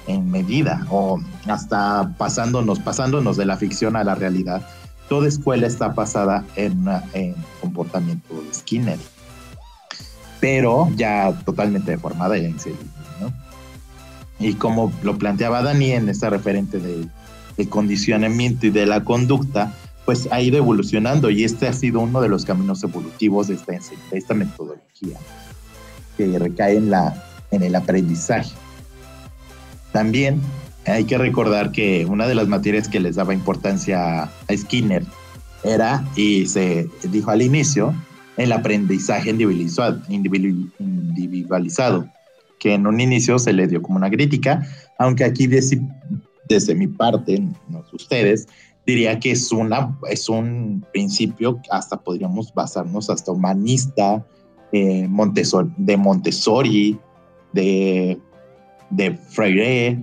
[0.06, 4.66] en medida, o hasta pasándonos, pasándonos de la ficción a la realidad.
[5.08, 8.98] Toda escuela está basada en, en comportamiento de Skinner,
[10.40, 12.78] pero ya totalmente deformada y en serio,
[13.20, 13.32] ¿no?
[14.38, 17.08] Y como lo planteaba Dani en esta referente de,
[17.68, 19.72] condicionamiento y de la conducta,
[20.06, 23.72] pues ha ido evolucionando y este ha sido uno de los caminos evolutivos de esta,
[23.72, 23.80] de
[24.12, 25.18] esta metodología
[26.16, 28.52] que recae en, la, en el aprendizaje.
[29.92, 30.40] También
[30.86, 35.02] hay que recordar que una de las materias que les daba importancia a Skinner
[35.64, 37.94] era, y se dijo al inicio,
[38.36, 42.06] el aprendizaje individualizado
[42.58, 44.66] que en un inicio se le dio como una crítica,
[44.98, 48.48] aunque aquí desde, mi parte, no ustedes,
[48.86, 54.24] diría que es, una, es un principio, hasta podríamos basarnos hasta humanista,
[54.72, 55.08] eh,
[55.76, 56.98] de Montessori,
[57.52, 58.18] de,
[58.90, 59.98] de Freire,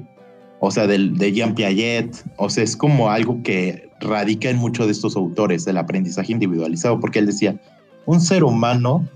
[0.60, 4.86] o sea, de, de Jean Piaget, o sea, es como algo que radica en muchos
[4.88, 7.60] de estos autores, del aprendizaje individualizado, porque él decía,
[8.06, 9.08] un ser humano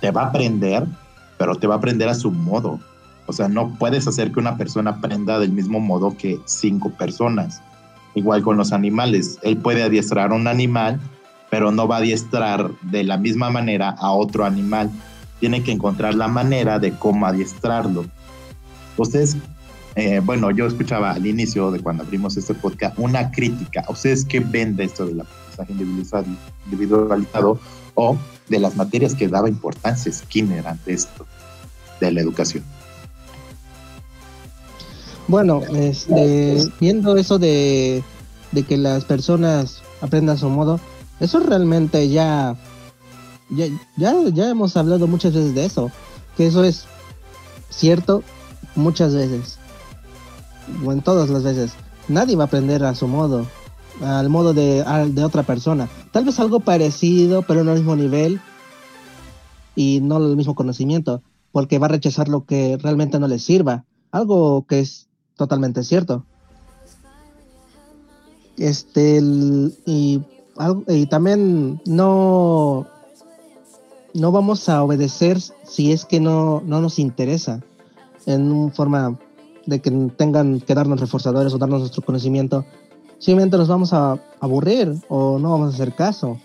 [0.00, 0.86] te va a aprender
[1.38, 2.78] pero te va a aprender a su modo.
[3.26, 7.62] O sea, no puedes hacer que una persona aprenda del mismo modo que cinco personas.
[8.18, 9.38] Igual con los animales.
[9.42, 11.00] Él puede adiestrar a un animal,
[11.50, 14.90] pero no va a adiestrar de la misma manera a otro animal.
[15.38, 18.06] Tiene que encontrar la manera de cómo adiestrarlo.
[18.96, 19.36] Ustedes,
[19.94, 23.84] eh, bueno, yo escuchaba al inicio de cuando abrimos este podcast una crítica.
[23.88, 25.72] ¿Ustedes qué ven de esto del aprendizaje
[26.66, 27.60] individualizado
[27.94, 28.16] o
[28.48, 31.24] de las materias que daba importancia Skinner ante esto
[32.00, 32.64] de la educación.
[35.28, 38.02] Bueno, este, viendo eso de,
[38.66, 40.80] que las personas aprendan a su modo,
[41.20, 42.56] eso realmente ya,
[43.50, 43.66] ya,
[43.98, 45.90] ya, ya hemos hablado muchas veces de eso,
[46.34, 46.86] que eso es
[47.68, 48.22] cierto
[48.74, 49.58] muchas veces,
[50.82, 51.72] o en todas las veces.
[52.08, 53.46] Nadie va a aprender a su modo,
[54.00, 55.90] al modo de, de otra persona.
[56.10, 58.40] Tal vez algo parecido, pero no al mismo nivel,
[59.76, 61.20] y no el mismo conocimiento,
[61.52, 65.07] porque va a rechazar lo que realmente no le sirva, algo que es
[65.38, 66.26] totalmente cierto.
[68.58, 69.22] Este,
[69.86, 70.20] y,
[71.08, 72.86] también no,
[74.12, 77.62] no vamos a obedecer si es que no, no nos interesa,
[78.26, 79.16] en forma
[79.64, 82.64] de que tengan que darnos reforzadores o darnos nuestro conocimiento,
[83.18, 86.38] simplemente nos vamos a aburrir o no vamos a hacer caso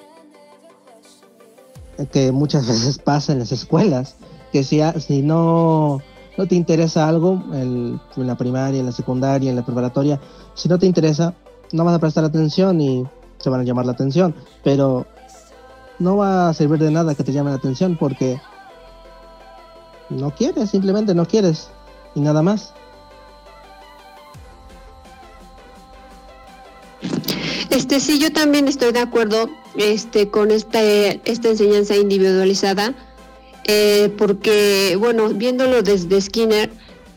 [2.11, 4.15] que muchas veces pasa en las escuelas,
[4.51, 6.01] que si, si no
[6.37, 10.19] no te interesa algo en la primaria, en la secundaria, en la preparatoria,
[10.55, 11.33] si no te interesa,
[11.71, 13.05] no vas a prestar atención y
[13.37, 15.05] se van a llamar la atención, pero
[15.99, 18.39] no va a servir de nada que te llame la atención porque
[20.09, 21.69] no quieres, simplemente no quieres
[22.15, 22.73] y nada más.
[27.69, 32.93] Este sí, yo también estoy de acuerdo este, con esta, esta enseñanza individualizada,
[33.65, 36.69] eh, porque, bueno, viéndolo desde Skinner,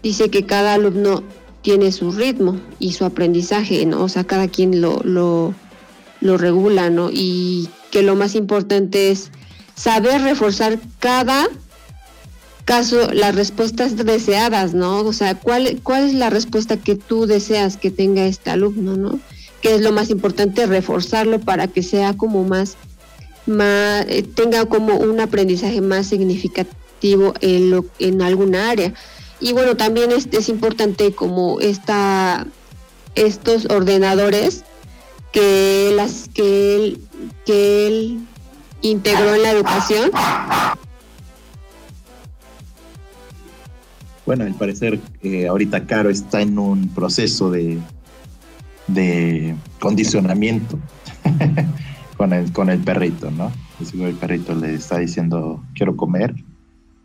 [0.02, 1.22] dice que cada alumno
[1.62, 4.04] tiene su ritmo y su aprendizaje, ¿no?
[4.04, 5.54] O sea, cada quien lo, lo,
[6.20, 7.10] lo regula, ¿no?
[7.12, 9.30] Y que lo más importante es
[9.74, 11.48] saber reforzar cada
[12.64, 15.00] caso las respuestas deseadas, ¿no?
[15.00, 19.20] O sea, ¿cuál, cuál es la respuesta que tú deseas que tenga este alumno, ¿no?
[19.60, 22.76] que es lo más importante, reforzarlo para que sea como más,
[23.46, 28.92] más eh, tenga como un aprendizaje más significativo en, lo, en alguna área.
[29.40, 32.46] Y bueno, también es, es importante como esta,
[33.14, 34.64] estos ordenadores
[35.32, 37.00] que, las, que, él,
[37.44, 38.18] que él
[38.80, 40.10] integró en la educación.
[44.24, 47.78] Bueno, al parecer eh, ahorita Caro está en un proceso de
[48.86, 50.78] de condicionamiento
[52.16, 53.52] con, el, con el perrito, ¿no?
[53.80, 56.34] El perrito le está diciendo, quiero comer,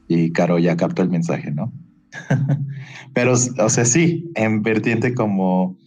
[0.08, 1.72] y Caro ya captó el mensaje, ¿no?
[3.14, 5.78] Pero, o sea, sí, en vertiente como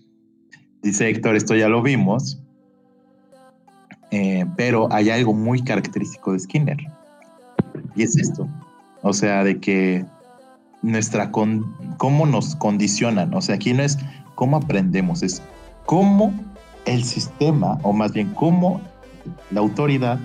[0.83, 2.41] dice Héctor, esto ya lo vimos,
[4.11, 6.77] eh, pero hay algo muy característico de Skinner,
[7.97, 8.47] y es esto,
[9.03, 10.05] o sea, de que
[10.83, 13.99] nuestra, con, cómo nos condicionan, o sea, aquí no es
[14.35, 15.43] cómo aprendemos, es
[15.87, 16.33] cómo
[16.85, 18.81] el sistema, o más bien cómo
[19.51, 20.19] la autoridad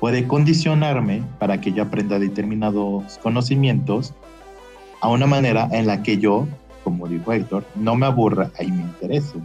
[0.00, 4.12] puede condicionarme para que yo aprenda determinados conocimientos
[5.00, 6.46] a una manera en la que yo,
[6.82, 9.38] como dijo Héctor, no me aburra y me interese.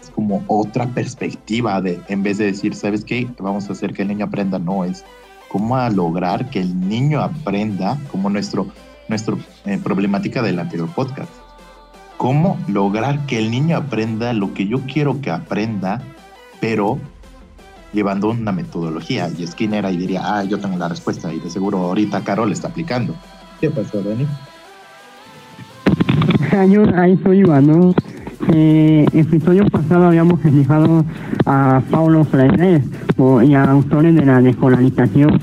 [0.00, 3.28] es, como otra perspectiva de, en vez de decir, ¿sabes qué?
[3.38, 5.04] Vamos a hacer que el niño aprenda, no, es
[5.48, 8.66] cómo a lograr que el niño aprenda, como nuestro,
[9.08, 11.30] nuestro eh, problemática del anterior podcast
[12.22, 16.00] cómo lograr que el niño aprenda lo que yo quiero que aprenda,
[16.60, 17.00] pero
[17.92, 19.28] llevando una metodología.
[19.36, 22.68] Y Skinner ahí diría, ah, yo tengo la respuesta y de seguro ahorita Carol está
[22.68, 23.14] aplicando.
[23.60, 24.26] ¿Qué pasó, Dani?
[26.70, 27.94] Yo ahí soy Iván, ¿no?
[28.52, 31.04] Eh, el episodio pasado habíamos fijado
[31.46, 32.82] a Paulo Freire
[33.46, 35.40] y a autores de la descolonización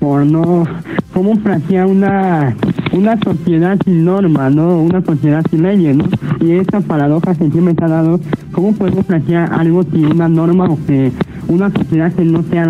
[0.00, 0.64] por no
[1.12, 2.56] cómo plantea una
[2.92, 4.82] una sociedad sin norma, ¿no?
[4.82, 6.04] Una sociedad sin leyes, ¿no?
[6.40, 8.20] Y esa paradoja que siempre se ha dado,
[8.52, 11.12] ¿cómo podemos plantear algo sin una norma o que
[11.52, 12.66] una sociedad que no sea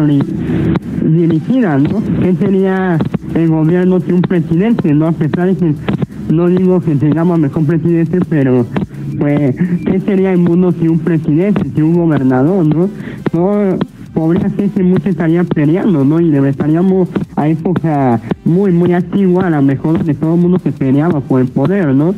[1.05, 2.03] dirigida, ¿no?
[2.21, 2.99] ¿Qué sería
[3.35, 5.07] el gobierno sin un presidente, ¿no?
[5.09, 5.75] A pesar de que
[6.33, 8.66] no digo que tengamos mejor presidente, pero
[9.18, 12.88] pues, ¿qué sería el mundo sin un presidente, sin un gobernador, ¿no?
[13.33, 13.79] No
[14.14, 16.21] podría ser que muchos estarían peleando, ¿no?
[16.21, 20.73] Y estaríamos a época muy, muy antigua, a lo mejor de todo el mundo se
[20.73, 22.14] peleaba por el poder, ¿no?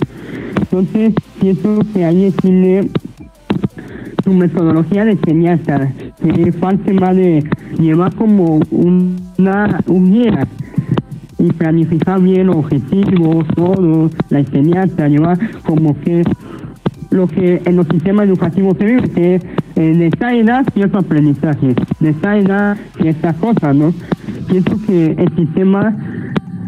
[0.60, 2.90] Entonces, siento que ahí tiene
[4.24, 5.92] su metodología de enseñanza,
[6.32, 7.44] que falta más de
[7.78, 10.46] llevar como una, un guía
[11.38, 16.24] y planificar bien los objetivos, todo, la enseñanza, llevar como que
[17.10, 19.44] lo que en los sistemas educativos se vive, que es
[19.76, 23.92] eh, de esta edad cierto aprendizaje, de esta edad ciertas cosas, ¿no?
[24.48, 25.96] Pienso que el sistema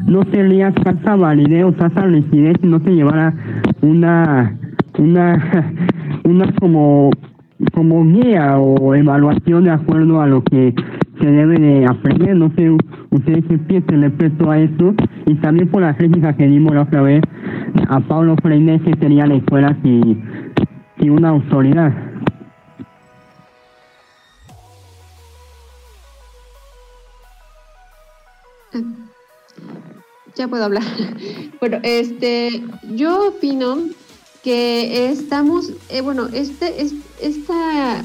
[0.06, 3.34] no sería tanta validez o tanta rigidez si no se llevara
[3.82, 4.56] una,
[4.98, 5.72] una,
[6.24, 7.10] una como,
[7.72, 10.74] como guía o evaluación de acuerdo a lo que
[11.20, 12.70] se debe de aprender, no sé,
[13.10, 14.94] ustedes qué piensan respecto a eso,
[15.26, 17.22] y también por la crítica que dimos la otra vez
[17.88, 20.22] a Pablo Freire, que sería la escuela sin,
[20.98, 21.92] sin una autoridad.
[30.36, 30.82] Ya puedo hablar.
[31.58, 32.62] Bueno, este,
[32.94, 33.78] yo opino
[34.46, 38.04] que estamos, eh, bueno, este, es, esta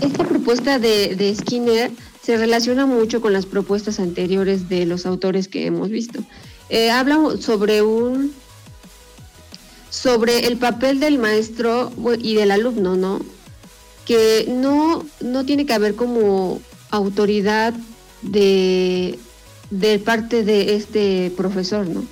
[0.00, 1.90] esta propuesta de, Skinner
[2.22, 6.20] se relaciona mucho con las propuestas anteriores de los autores que hemos visto.
[6.68, 8.32] Eh, habla sobre un
[9.90, 11.90] sobre el papel del maestro
[12.20, 13.18] y del alumno, ¿no?
[14.04, 16.60] Que no, no tiene que haber como
[16.92, 17.74] autoridad
[18.22, 19.18] de,
[19.70, 22.04] de parte de este profesor, ¿no?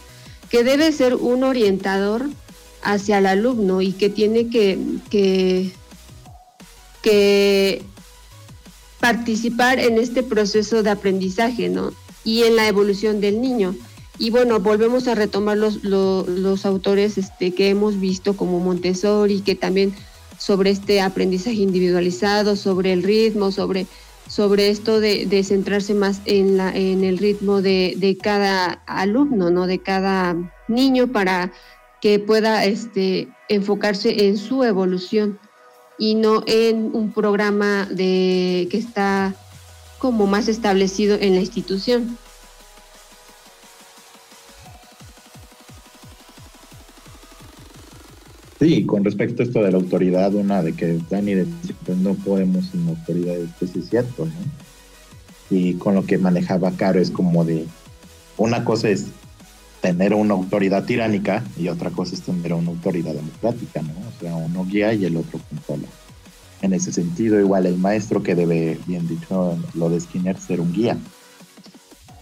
[0.54, 2.30] Que debe ser un orientador
[2.80, 4.78] hacia el alumno y que tiene que,
[7.02, 7.82] que
[9.00, 11.92] participar en este proceso de aprendizaje, ¿no?
[12.22, 13.74] Y en la evolución del niño.
[14.16, 19.56] Y bueno, volvemos a retomar los, los, autores este, que hemos visto como Montessori, que
[19.56, 19.92] también
[20.38, 23.88] sobre este aprendizaje individualizado, sobre el ritmo, sobre,
[24.28, 29.66] sobre esto de, centrarse más en, la, en el ritmo de, de, cada alumno, ¿no?
[29.66, 30.36] de cada
[30.68, 31.52] niño para
[32.00, 35.38] que pueda este, enfocarse en su evolución
[35.98, 39.34] y no en un programa de, que está
[39.98, 42.18] como más establecido en la institución.
[48.64, 52.14] Sí, con respecto a esto de la autoridad, una de que Dani dice, pues no
[52.14, 54.32] podemos sin autoridad, sí es cierto, ¿no?
[55.54, 57.66] Y con lo que manejaba Caro es como de,
[58.38, 59.08] una cosa es
[59.82, 63.90] tener una autoridad tiránica y otra cosa es tener una autoridad democrática, ¿no?
[63.90, 65.88] O sea, uno guía y el otro controla.
[66.62, 70.72] En ese sentido, igual el maestro que debe, bien dicho, lo de Skinner, ser un
[70.72, 70.96] guía.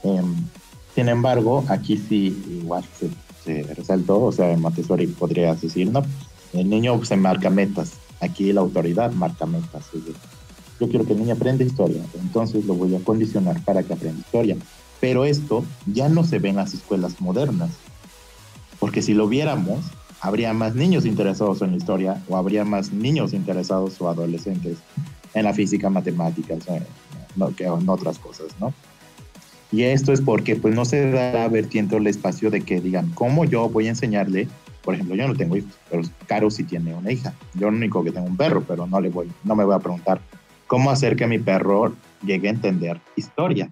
[0.02, 0.34] Em,
[0.96, 2.82] sin embargo, aquí sí igual
[3.44, 6.02] se, resaltó, o sea, Montessori podrías decir, no,
[6.52, 7.92] el niño se marca metas.
[8.20, 9.86] Aquí la autoridad marca metas.
[10.80, 14.20] Yo quiero que el niño aprenda historia, entonces lo voy a condicionar para que aprenda
[14.20, 14.56] historia.
[15.00, 17.70] Pero esto ya no se ve en las escuelas modernas.
[18.78, 19.80] Porque si lo viéramos,
[20.20, 24.78] habría más niños interesados en la historia o habría más niños interesados o adolescentes
[25.34, 26.82] en la física, matemáticas, eh,
[27.56, 28.72] que en otras cosas, ¿no?
[29.72, 33.44] Y esto es porque pues no se da vertiente el espacio de que digan, ¿cómo
[33.44, 34.48] yo voy a enseñarle
[34.82, 37.32] por ejemplo, yo no tengo hijos, pero Caro sí tiene una hija.
[37.54, 39.78] Yo lo único que tengo un perro, pero no le voy, no me voy a
[39.78, 40.20] preguntar
[40.66, 43.70] cómo hacer que mi perro llegue a entender historia.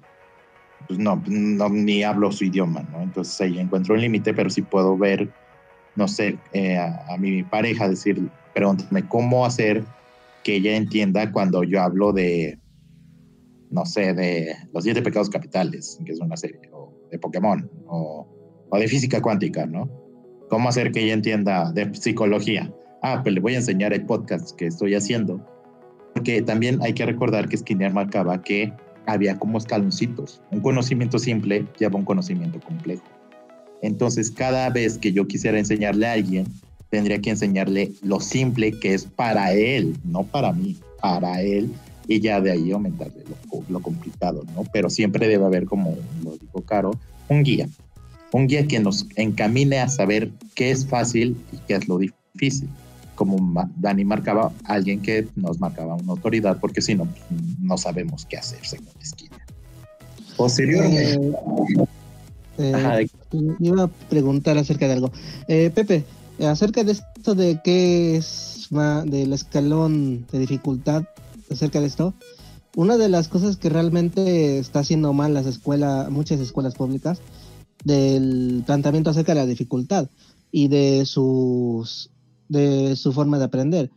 [0.87, 3.03] Pues no, no ni hablo su idioma, ¿no?
[3.03, 5.29] Entonces ahí encuentro un límite, pero sí puedo ver,
[5.97, 9.85] no sé, eh, a, mi pareja decir, pregúntame cómo hacer
[10.45, 12.59] que ella entienda cuando yo hablo de,
[13.71, 18.27] no sé, de los siete pecados capitales, que es una serie, o de Pokémon, o,
[18.71, 20.10] o de física cuántica, ¿no?
[20.51, 22.69] ¿Cómo hacer que ella entienda de psicología?
[23.03, 25.41] Ah, pues le voy a enseñar el podcast que estoy haciendo.
[26.13, 28.73] Porque también hay que recordar que Skinner marcaba que
[29.07, 30.43] había como escaloncitos.
[30.51, 33.05] Un conocimiento simple lleva un conocimiento complejo.
[33.81, 36.47] Entonces, cada vez que yo quisiera enseñarle a alguien,
[36.91, 41.71] tendría que enseñarle lo simple que es para él, no para mí, para él,
[42.09, 44.65] y ya de ahí aumentarle lo, lo complicado, ¿no?
[44.73, 46.91] Pero siempre debe haber, como lo dijo Caro,
[47.29, 47.69] un guía
[48.33, 52.69] un guía que nos encamine a saber qué es fácil y qué es lo difícil.
[53.15, 53.37] Como
[53.77, 57.07] Dani marcaba, alguien que nos marcaba una autoridad, porque si no,
[57.61, 59.37] no sabemos qué hacer según esquina.
[60.37, 61.31] Posteriormente.
[62.59, 62.73] Eh,
[63.03, 63.09] eh,
[63.59, 65.13] iba a preguntar acerca de algo.
[65.49, 66.05] Eh, Pepe,
[66.47, 71.05] acerca de esto de qué es del escalón de dificultad,
[71.51, 72.15] acerca de esto,
[72.77, 77.21] una de las cosas que realmente está haciendo mal las escuelas, muchas escuelas públicas,
[77.85, 80.09] del planteamiento acerca de la dificultad
[80.53, 82.11] y de sus
[82.49, 83.91] de su forma de aprender.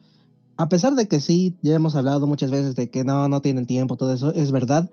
[0.58, 3.66] A pesar de que sí, ya hemos hablado muchas veces de que no, no tienen
[3.66, 4.90] tiempo, todo eso es verdad.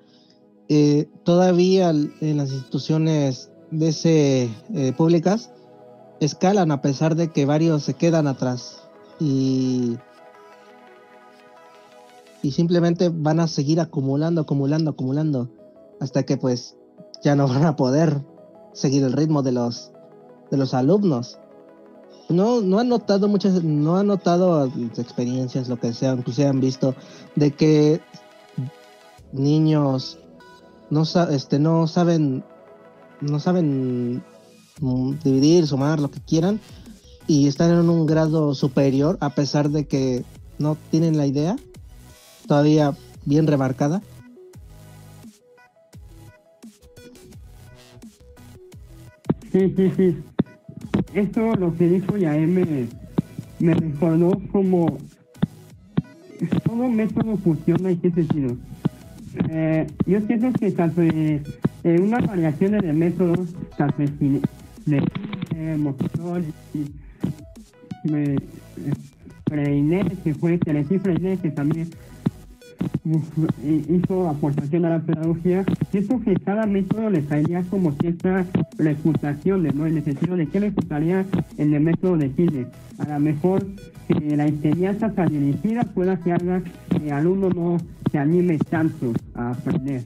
[0.69, 5.51] Eh, todavía en las instituciones de eh, públicas
[6.21, 8.83] escalan a pesar de que varios se quedan atrás
[9.19, 9.99] y,
[12.43, 15.51] y simplemente van a seguir acumulando, acumulando, acumulando
[16.01, 16.77] hasta que pues
[17.23, 18.23] ya no van a poder
[18.73, 19.91] seguir el ritmo de los,
[20.51, 21.39] de los alumnos.
[22.29, 24.67] No, no han notado muchas, no han notado
[24.97, 26.95] experiencias, lo que sean, que se han visto,
[27.35, 28.01] de que
[29.33, 30.19] niños
[30.91, 32.45] no, este, no saben,
[33.21, 34.23] no saben
[35.25, 36.61] dividir, sumar, lo que quieran,
[37.27, 40.25] y están en un grado superior, a pesar de que
[40.59, 41.57] no tienen la idea,
[42.47, 44.03] todavía bien remarcada.
[49.53, 50.17] Sí, sí, sí.
[51.15, 52.87] Esto lo que dijo Yael me,
[53.59, 54.99] me recordó como
[56.65, 58.57] todo método funciona en qué sentido.
[59.49, 61.43] Eh, yo siento que tanto en,
[61.85, 64.41] una variación de métodos, tanto de,
[64.87, 66.43] de motor
[66.75, 68.37] y me,
[69.47, 71.89] Freinet, que fue Telesí Freinet, que también
[73.89, 78.47] hizo aportación a la pedagogía, siento que cada método le traería como ciertas
[78.79, 79.87] reputaciones, ¿no?
[79.87, 81.25] En el sentido de que le gustaría
[81.59, 82.67] en el método de cine.
[82.99, 83.67] A lo mejor
[84.09, 87.79] que la enseñanza tan dirigida pueda que haga que el alumno no
[88.11, 90.03] se anime tanto a aprender.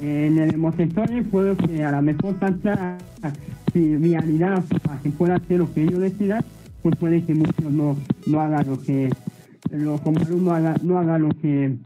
[0.00, 2.96] En el Montessori puede que a lo mejor tanta
[3.74, 6.42] vialidad para que pueda hacer lo que ellos decidan,
[6.82, 9.10] pues puede que muchos no, no hagan lo que
[9.70, 11.76] lo, como alumno haga, no haga lo que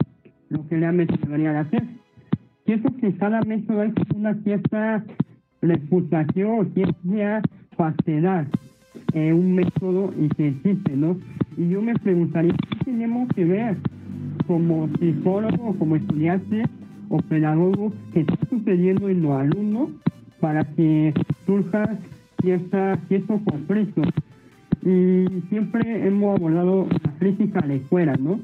[0.49, 1.83] lo que realmente debería de hacer.
[2.65, 5.03] Pienso que cada método es una cierta
[5.61, 7.41] reputación, ciencia,
[7.75, 8.47] falsedad
[9.13, 11.17] eh, un método y que existe, ¿no?
[11.57, 13.77] Y yo me preguntaría, ¿qué tenemos que ver
[14.47, 16.63] como psicólogo, como estudiante
[17.09, 19.89] o pedagogo que está sucediendo en los alumnos
[20.39, 21.13] para que
[21.45, 21.97] surja
[22.41, 24.01] cierta, cierto conflicto?
[24.85, 28.39] Y siempre hemos abordado la crítica a la escuela, ¿no?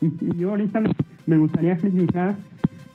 [0.00, 0.82] Y, yo ahorita
[1.26, 2.34] me gustaría criticar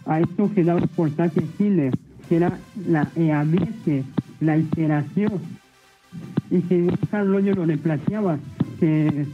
[0.06, 1.92] a esto que da importancia en Chile,
[2.28, 3.08] que era la
[3.40, 4.04] ambiente,
[4.40, 5.32] la interacción
[6.50, 8.38] y que Carlos lo le planteaba
[8.80, 9.26] que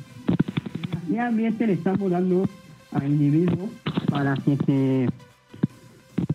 [1.07, 2.47] qué ambiente le estamos dando
[2.91, 3.69] al individuo
[4.09, 5.09] para que se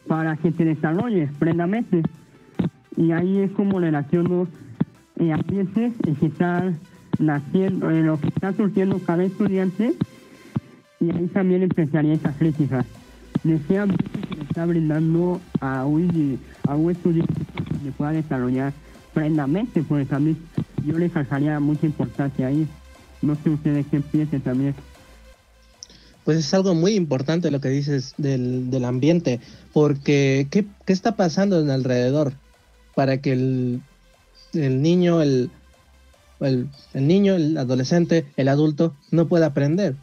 [0.06, 2.02] para que se desarrolle plenamente
[2.96, 4.46] y ahí es como relaciono
[5.16, 6.72] el ambiente en que está
[7.18, 9.94] naciendo en lo que está surgiendo cada estudiante
[11.00, 12.84] y ahí también empezaría esa crítica
[13.44, 17.34] de ese ambiente que le está brindando a un, a un estudiante
[17.82, 18.72] que pueda desarrollar
[19.14, 20.36] plenamente pues también
[20.86, 22.66] yo le sacaría mucha importancia ahí.
[23.20, 24.74] No sé ustedes qué piensen también.
[26.24, 29.40] Pues es algo muy importante lo que dices del, del ambiente,
[29.72, 32.34] porque ¿qué, ¿qué, está pasando en alrededor
[32.94, 33.80] para que el,
[34.52, 35.50] el niño, el,
[36.40, 39.96] el, el, niño, el adolescente, el adulto no pueda aprender?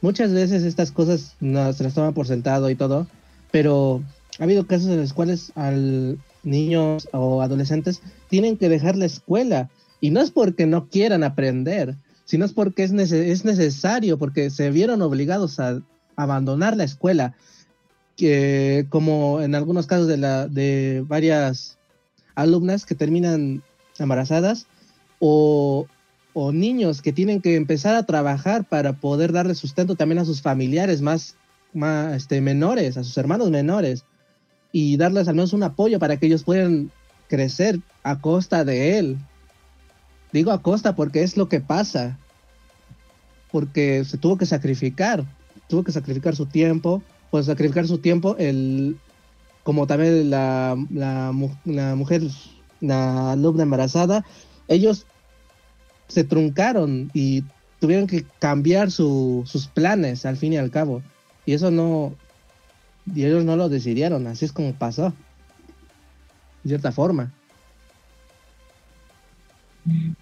[0.00, 3.06] Muchas veces estas cosas no, se las toman por sentado y todo,
[3.50, 4.02] pero
[4.38, 9.70] ha habido casos en los cuales al niños o adolescentes tienen que dejar la escuela
[10.00, 11.96] y no es porque no quieran aprender,
[12.26, 15.80] sino es porque es, es necesario, porque se vieron obligados a
[16.16, 17.34] abandonar la escuela,
[18.16, 21.78] que como en algunos casos de, la, de varias
[22.34, 23.62] alumnas que terminan
[23.98, 24.66] embarazadas
[25.26, 25.86] o,
[26.52, 31.00] niños que tienen que empezar a trabajar para poder darle sustento también a sus familiares
[31.00, 31.36] más,
[31.72, 34.04] más este, menores, a sus hermanos menores,
[34.72, 36.90] y darles al menos un apoyo para que ellos puedan
[37.28, 39.18] crecer a costa de él,
[40.34, 42.18] Digo a costa porque es lo que pasa.
[43.52, 45.24] Porque se tuvo que sacrificar.
[45.68, 47.04] Tuvo que sacrificar su tiempo.
[47.30, 48.98] Pues sacrificar su tiempo, el,
[49.62, 52.22] como también la, la, mujer,
[52.80, 54.24] la alumna embarazada,
[54.68, 55.06] ellos
[56.08, 57.44] se truncaron y
[57.80, 61.02] tuvieron que cambiar sus planes al fin y al cabo.
[61.46, 62.14] Y eso no,
[63.14, 65.12] y ellos no lo decidieron, así es como pasó,
[66.62, 67.32] de cierta forma.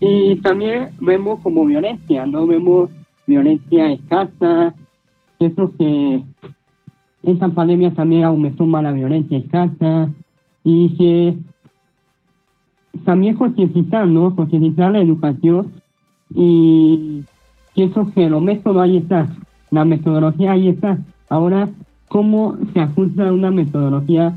[0.01, 2.47] Y también vemos como violencia, ¿no?
[2.47, 2.91] Vemos
[3.27, 4.75] violencia escasa,
[5.39, 6.25] que
[7.23, 10.11] esta pandemia también aumentó más la violencia escasa
[10.65, 11.37] y que
[13.05, 14.35] también concientizar, ¿no?
[14.35, 15.73] Concientizar la educación
[16.35, 17.23] y
[17.75, 19.29] pienso que los métodos ahí está,
[19.71, 20.99] la metodología ahí está.
[21.29, 21.69] Ahora,
[22.09, 24.37] ¿cómo se ajusta una metodología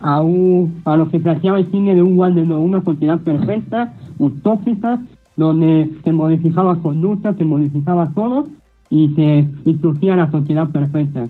[0.00, 5.00] a, un, a lo que planteaba el cine de un de una sociedad perfecta, utópica,
[5.36, 8.48] donde se modificaba conducta, se modificaba todo
[8.88, 11.28] y se introducía la sociedad perfecta.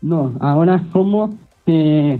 [0.00, 2.18] No, ahora cómo se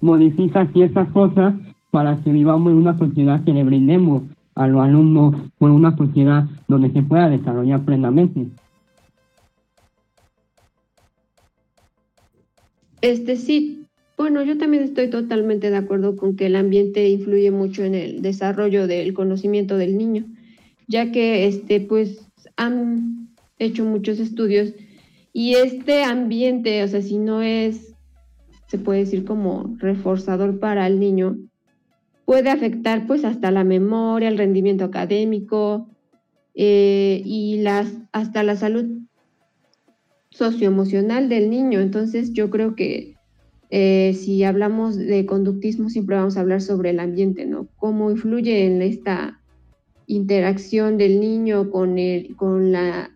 [0.00, 1.54] modifica ciertas cosas
[1.92, 4.22] para que vivamos en una sociedad que le brindemos
[4.54, 8.46] a los alumnos por una sociedad donde se pueda desarrollar plenamente.
[13.02, 13.84] Este sí,
[14.16, 18.22] bueno, yo también estoy totalmente de acuerdo con que el ambiente influye mucho en el
[18.22, 20.24] desarrollo del conocimiento del niño,
[20.88, 22.26] ya que este, pues,
[22.56, 23.28] han
[23.58, 24.72] hecho muchos estudios
[25.34, 27.94] y este ambiente, o sea, si no es,
[28.68, 31.36] se puede decir como reforzador para el niño,
[32.24, 35.88] puede afectar pues hasta la memoria, el rendimiento académico
[36.54, 38.86] eh, y las, hasta la salud
[40.30, 41.80] socioemocional del niño.
[41.80, 43.16] Entonces yo creo que
[43.70, 47.68] eh, si hablamos de conductismo, siempre vamos a hablar sobre el ambiente, ¿no?
[47.76, 49.40] Cómo influye en esta
[50.06, 53.10] interacción del niño con, el, con la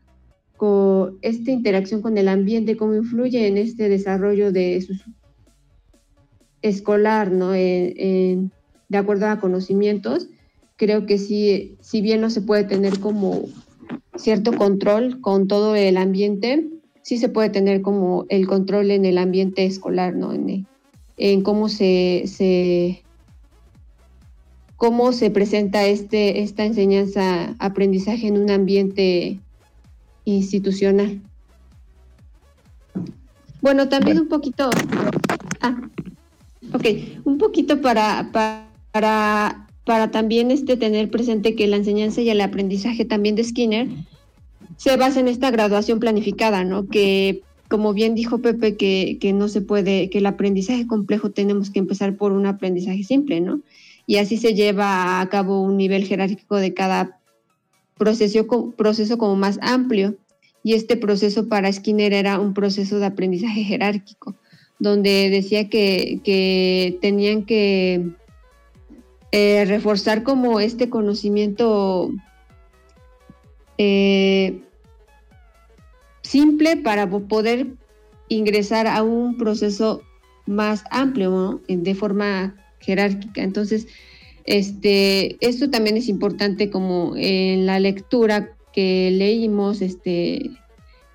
[0.57, 4.95] con esta interacción con el ambiente, cómo influye en este desarrollo de su
[6.63, 7.53] escolar, ¿no?
[8.89, 10.29] De acuerdo a conocimientos,
[10.77, 13.45] creo que sí, si bien no se puede tener como
[14.17, 16.69] cierto control con todo el ambiente,
[17.03, 20.33] sí se puede tener como el control en el ambiente escolar, ¿no?
[20.33, 20.67] En,
[21.17, 23.03] en cómo se, se,
[24.77, 29.41] cómo se presenta este, esta enseñanza, aprendizaje en un ambiente
[30.25, 31.21] institucional.
[33.61, 34.71] Bueno, también un poquito,
[35.61, 35.81] ah,
[36.73, 36.85] ok,
[37.25, 38.66] un poquito para, para,
[39.01, 43.89] para también este, tener presente que la enseñanza y el aprendizaje también de Skinner
[44.77, 46.89] se basa en esta graduación planificada, ¿no?
[46.89, 51.71] Que como bien dijo Pepe, que, que, no se puede, que el aprendizaje complejo tenemos
[51.71, 53.61] que empezar por un aprendizaje simple, ¿no?
[54.07, 57.19] y así se lleva a cabo un nivel jerárquico de cada
[57.99, 60.17] proceso, proceso como más amplio.
[60.63, 64.35] Y este proceso para Skinner era un proceso de aprendizaje jerárquico,
[64.79, 68.11] donde decía que, tenían que
[69.33, 72.11] eh, reforzar como este conocimiento
[73.79, 74.61] eh,
[76.23, 77.67] simple para poder
[78.29, 80.03] ingresar a un proceso
[80.47, 83.43] más amplio, de forma jerárquica.
[83.43, 83.89] Entonces,
[84.45, 90.51] este, esto también es importante como en la lectura que leímos este,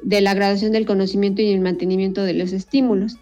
[0.02, 3.18] de la graduación del conocimiento y el mantenimiento de los estímulos,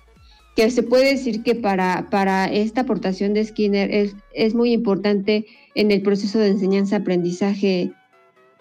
[0.55, 5.45] que se puede decir que para, para esta aportación de Skinner es, es muy importante
[5.75, 7.91] en el proceso de enseñanza-aprendizaje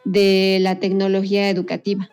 [0.05, 2.09] de la tecnología educativa.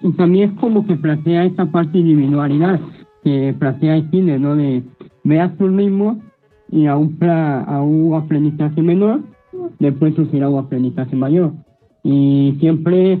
[0.00, 2.80] Y también es como que plantea esta parte individualidad
[3.24, 4.56] que plantea Skinner, ¿no?
[4.56, 4.82] De
[5.24, 6.20] veas tu mismo
[6.70, 9.22] y a un, a un aprendizaje menor,
[9.78, 11.52] después surgirá un aprendizaje mayor.
[12.02, 13.20] Y siempre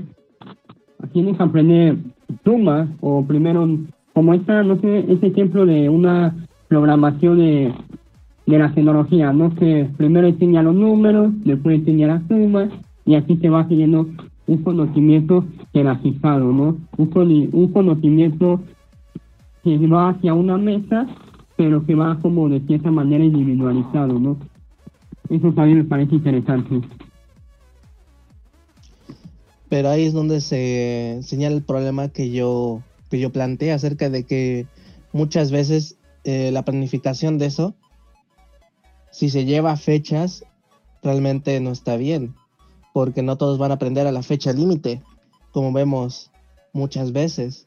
[1.12, 1.96] tienes que aprender
[2.44, 3.68] sumas o primero,
[4.14, 6.34] como esta, no sé, este ejemplo de una
[6.68, 7.72] programación de,
[8.46, 9.54] de la tecnología, ¿no?
[9.54, 12.70] Que primero enseña los números, después enseña las sumas
[13.04, 14.06] y así se va siguiendo
[14.46, 16.76] un conocimiento jerarquizado, ¿no?
[16.96, 18.60] Un, un conocimiento
[19.62, 21.06] que va hacia una mesa,
[21.56, 24.36] pero que va como de cierta manera individualizado, ¿no?
[25.28, 26.80] Eso también me parece interesante.
[29.68, 34.24] Pero ahí es donde se señala el problema que yo, que yo planteé acerca de
[34.24, 34.66] que
[35.12, 37.74] muchas veces eh, la planificación de eso,
[39.10, 40.44] si se lleva a fechas,
[41.02, 42.34] realmente no está bien
[42.98, 45.02] porque no todos van a aprender a la fecha límite,
[45.52, 46.32] como vemos
[46.72, 47.64] muchas veces.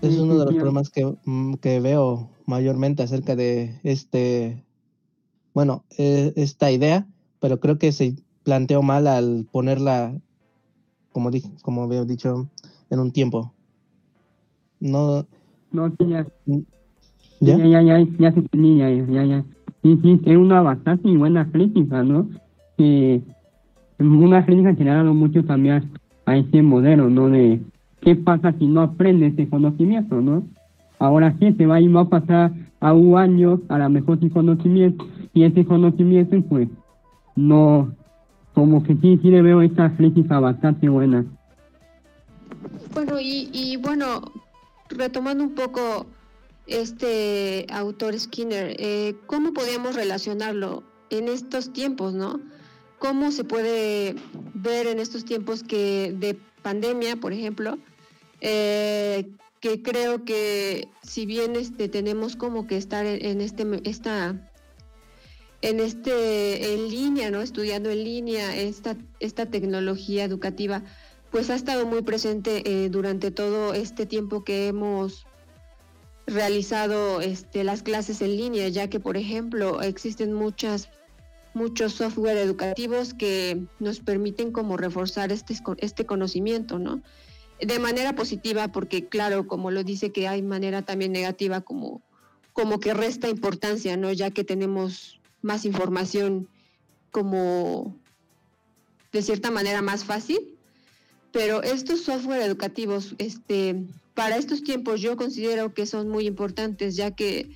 [0.00, 4.64] Es uno de los problemas que, mm, que, veo mayormente acerca de este,
[5.52, 7.06] bueno, e, esta idea,
[7.40, 10.14] pero creo que se planteó mal al ponerla,
[11.12, 12.48] como, dije, como había dicho,
[12.90, 13.52] en un tiempo.
[14.80, 15.26] No.
[15.72, 16.26] No, ya.
[17.40, 19.44] Ya, ya, ya, ya, ya, ya, ya, ya.
[19.82, 22.28] Sí, sí, es una bastante buena crítica, ¿no?
[22.76, 23.22] Que
[23.98, 25.90] una crítica que le ha dado mucho también
[26.26, 27.28] a ese modelo, ¿no?
[27.28, 27.60] De
[28.02, 30.44] qué pasa si no aprendes ese conocimiento, ¿no?
[30.98, 34.28] Ahora sí, se va a ir a pasar a un año a la mejor sin
[34.28, 36.68] conocimiento y ese conocimiento, pues,
[37.36, 37.90] no,
[38.60, 41.24] como que sí, sí le veo esta crítica bastante buena.
[42.92, 44.20] Bueno, y, y bueno,
[44.90, 46.04] retomando un poco
[46.66, 52.38] este autor Skinner, eh, ¿cómo podemos relacionarlo en estos tiempos, no?
[52.98, 54.16] ¿Cómo se puede
[54.52, 57.78] ver en estos tiempos que de pandemia, por ejemplo,
[58.42, 59.26] eh,
[59.60, 64.49] que creo que si bien este, tenemos como que estar en, este esta
[65.62, 67.40] en este en línea, ¿no?
[67.40, 70.82] Estudiando en línea esta esta tecnología educativa,
[71.30, 75.26] pues ha estado muy presente eh, durante todo este tiempo que hemos
[76.26, 80.88] realizado este, las clases en línea, ya que, por ejemplo, existen muchas
[81.52, 87.02] muchos software educativos que nos permiten como reforzar este, este conocimiento, ¿no?
[87.60, 92.02] De manera positiva, porque claro, como lo dice que hay manera también negativa, como,
[92.52, 94.12] como que resta importancia, ¿no?
[94.12, 96.48] Ya que tenemos más información
[97.10, 97.96] como
[99.12, 100.56] de cierta manera más fácil,
[101.32, 107.12] pero estos software educativos, este, para estos tiempos yo considero que son muy importantes, ya
[107.12, 107.50] que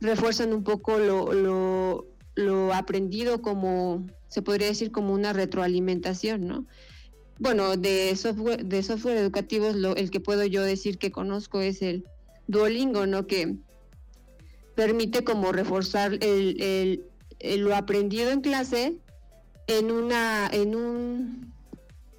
[0.00, 6.66] refuerzan un poco lo, lo, aprendido como, se podría decir, como una retroalimentación, ¿no?
[7.38, 11.82] Bueno, de software, de software educativos, lo, el que puedo yo decir que conozco es
[11.82, 12.04] el
[12.46, 13.26] Duolingo, ¿no?
[13.26, 13.56] Que
[14.74, 17.04] permite como reforzar el,
[17.40, 18.98] lo aprendido en clase
[19.66, 21.52] en una, en un,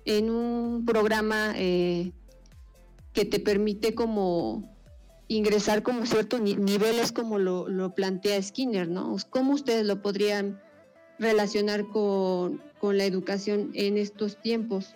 [0.05, 2.11] en un programa eh,
[3.13, 4.75] que te permite como
[5.27, 9.15] ingresar como ciertos niveles como lo, plantea Skinner, ¿no?
[9.29, 10.61] ¿Cómo ustedes lo podrían
[11.19, 14.95] relacionar con, la educación en estos tiempos?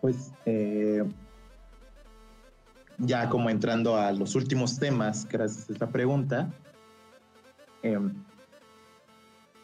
[0.00, 1.02] Pues eh,
[2.98, 6.50] ya como entrando a los últimos temas, gracias a esta pregunta,
[7.82, 8.12] em,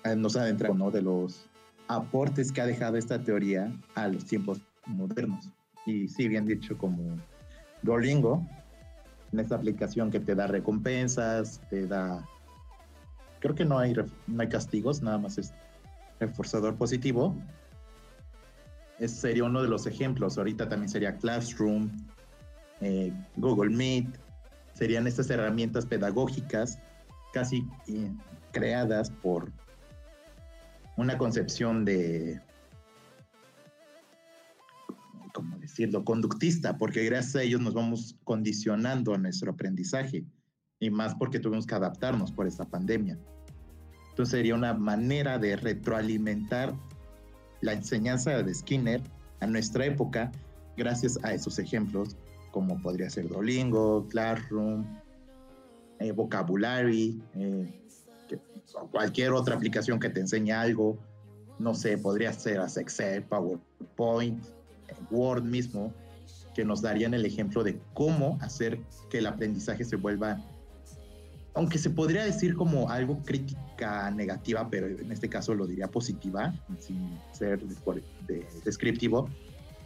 [0.04, 0.90] eh, nos adentramos ¿no?
[0.90, 1.48] de los
[1.88, 5.50] aportes que ha dejado esta teoría a los tiempos modernos.
[5.86, 7.18] Y sí, bien dicho, como
[7.82, 8.46] Duolingo,
[9.32, 12.24] en esta aplicación que te da recompensas, te da...
[13.40, 13.94] Creo que no hay,
[14.26, 15.52] no hay castigos, nada más es
[16.20, 17.36] reforzador positivo.
[18.98, 20.38] ese sería uno de los ejemplos.
[20.38, 21.90] Ahorita también sería Classroom,
[22.80, 24.18] eh, Google Meet,
[24.74, 26.78] serían estas herramientas pedagógicas
[27.32, 28.12] casi eh,
[28.52, 29.52] creadas por
[30.96, 32.40] una concepción de,
[35.32, 40.24] ¿cómo decirlo?, conductista, porque gracias a ellos nos vamos condicionando a nuestro aprendizaje
[40.78, 43.18] y más porque tuvimos que adaptarnos por esta pandemia.
[44.10, 46.74] Entonces sería una manera de retroalimentar
[47.60, 49.02] la enseñanza de Skinner
[49.40, 50.30] a nuestra época
[50.76, 52.16] gracias a esos ejemplos
[52.54, 54.84] como podría ser Duolingo, Classroom,
[55.98, 57.80] eh, Vocabulary, eh,
[58.92, 60.96] cualquier otra aplicación que te enseñe algo,
[61.58, 64.40] no sé, podría ser Excel, PowerPoint,
[65.10, 65.92] Word mismo,
[66.54, 68.78] que nos darían el ejemplo de cómo hacer
[69.10, 70.40] que el aprendizaje se vuelva,
[71.54, 76.54] aunque se podría decir como algo crítica negativa, pero en este caso lo diría positiva,
[76.78, 77.60] sin ser
[78.64, 79.28] descriptivo,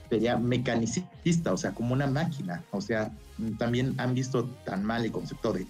[0.09, 2.65] sería mecanicista, o sea, como una máquina.
[2.71, 3.13] O sea,
[3.59, 5.67] también han visto tan mal el concepto de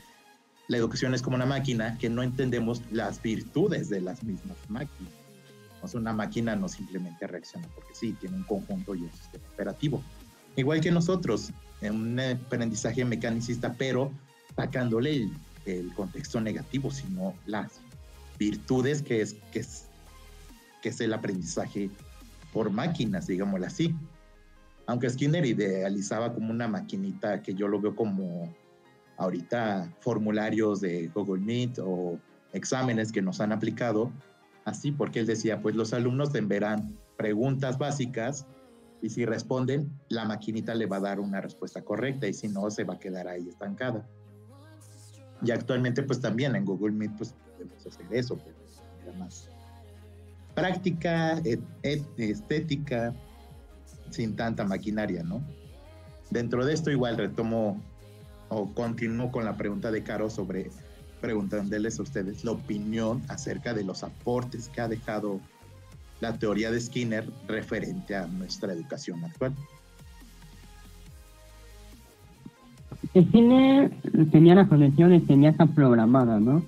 [0.69, 5.13] la educación es como una máquina que no entendemos las virtudes de las mismas máquinas.
[5.81, 9.45] O sea, una máquina no simplemente reacciona porque sí, tiene un conjunto y un sistema
[9.55, 10.03] operativo.
[10.57, 14.13] Igual que nosotros, en un aprendizaje mecanicista, pero
[14.57, 15.33] sacándole el,
[15.65, 17.81] el contexto negativo, sino las
[18.39, 19.87] virtudes que es, que es,
[20.83, 21.89] que es el aprendizaje
[22.53, 23.95] por máquinas, digámoslo así
[24.89, 28.49] aunque Skinner idealizaba como una maquinita que yo lo veo como
[29.19, 32.19] ahorita formularios de Google Meet o
[32.55, 34.11] exámenes que nos han aplicado,
[34.65, 38.47] así porque él decía, pues los alumnos verán preguntas básicas
[39.03, 42.71] y si responden, la maquinita le va a dar una respuesta correcta y si no,
[42.71, 44.09] se va a quedar ahí estancada.
[45.43, 49.51] Y actualmente pues también en Google Meet pues podemos hacer eso, pero más
[50.55, 51.43] práctica,
[51.83, 53.15] estética,
[54.11, 55.43] sin tanta maquinaria, ¿no?
[56.31, 57.81] Dentro de esto igual retomo
[58.49, 60.71] o continúo con la pregunta de Caro sobre
[61.21, 65.41] preguntándoles a ustedes la opinión acerca de los aportes que ha dejado
[66.21, 69.55] la teoría de Skinner referente a nuestra educación actual.
[73.17, 73.91] Skinner
[74.31, 76.63] tenía la conexión de enseñanza programada, ¿no?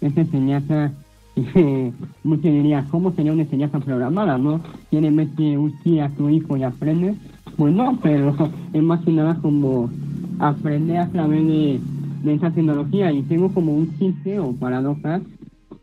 [0.00, 0.92] Esa enseñanza
[2.24, 4.60] muchos dirían, ¿cómo sería una enseñanza programada, no?
[4.90, 7.14] Tiene mete un sí a tu hijo y aprende.
[7.56, 8.34] Pues no, pero
[8.72, 9.90] es más que nada como
[10.38, 11.80] aprender a través de,
[12.26, 13.12] esa tecnología.
[13.12, 15.20] Y tengo como un chiste o paradoja,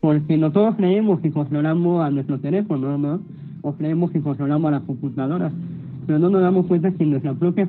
[0.00, 3.20] porque nosotros creemos que controlamos a nuestro teléfono, ¿no?
[3.62, 5.52] O creemos que controlamos a las computadoras.
[6.06, 7.68] Pero no nos damos cuenta que nuestra propia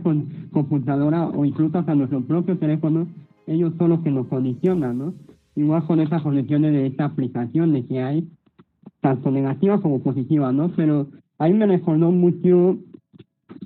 [0.51, 3.07] computadora o incluso hasta nuestro propio teléfono,
[3.47, 5.13] ellos son los que nos condicionan, ¿no?
[5.59, 8.27] Igual con esas conexiones de esta aplicación de que hay,
[9.01, 10.69] tanto negativas como positivas, ¿no?
[10.69, 11.07] Pero
[11.37, 12.77] ahí me recordó mucho,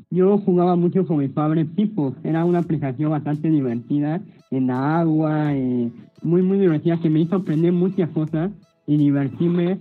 [0.09, 5.53] yo jugaba mucho con mi padre Pipo, era una aplicación bastante divertida, en la agua,
[5.53, 5.91] eh,
[6.23, 8.51] muy, muy divertida, que me hizo aprender muchas cosas
[8.87, 9.77] y divertirme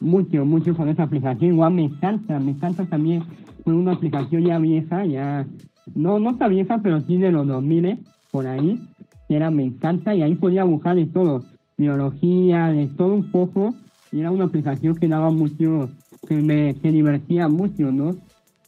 [0.00, 1.52] mucho, mucho con esa aplicación.
[1.52, 3.22] Igual me encanta, me encanta también,
[3.64, 5.46] fue una aplicación ya vieja, ya,
[5.94, 7.98] no, no está vieja, pero sí de los 2000,
[8.30, 8.80] por ahí,
[9.28, 11.44] era Me encanta y ahí podía buscar de todo,
[11.76, 13.74] biología, de todo un poco.
[14.10, 15.90] Y era una aplicación que daba mucho,
[16.26, 18.16] que me que divertía mucho, ¿no?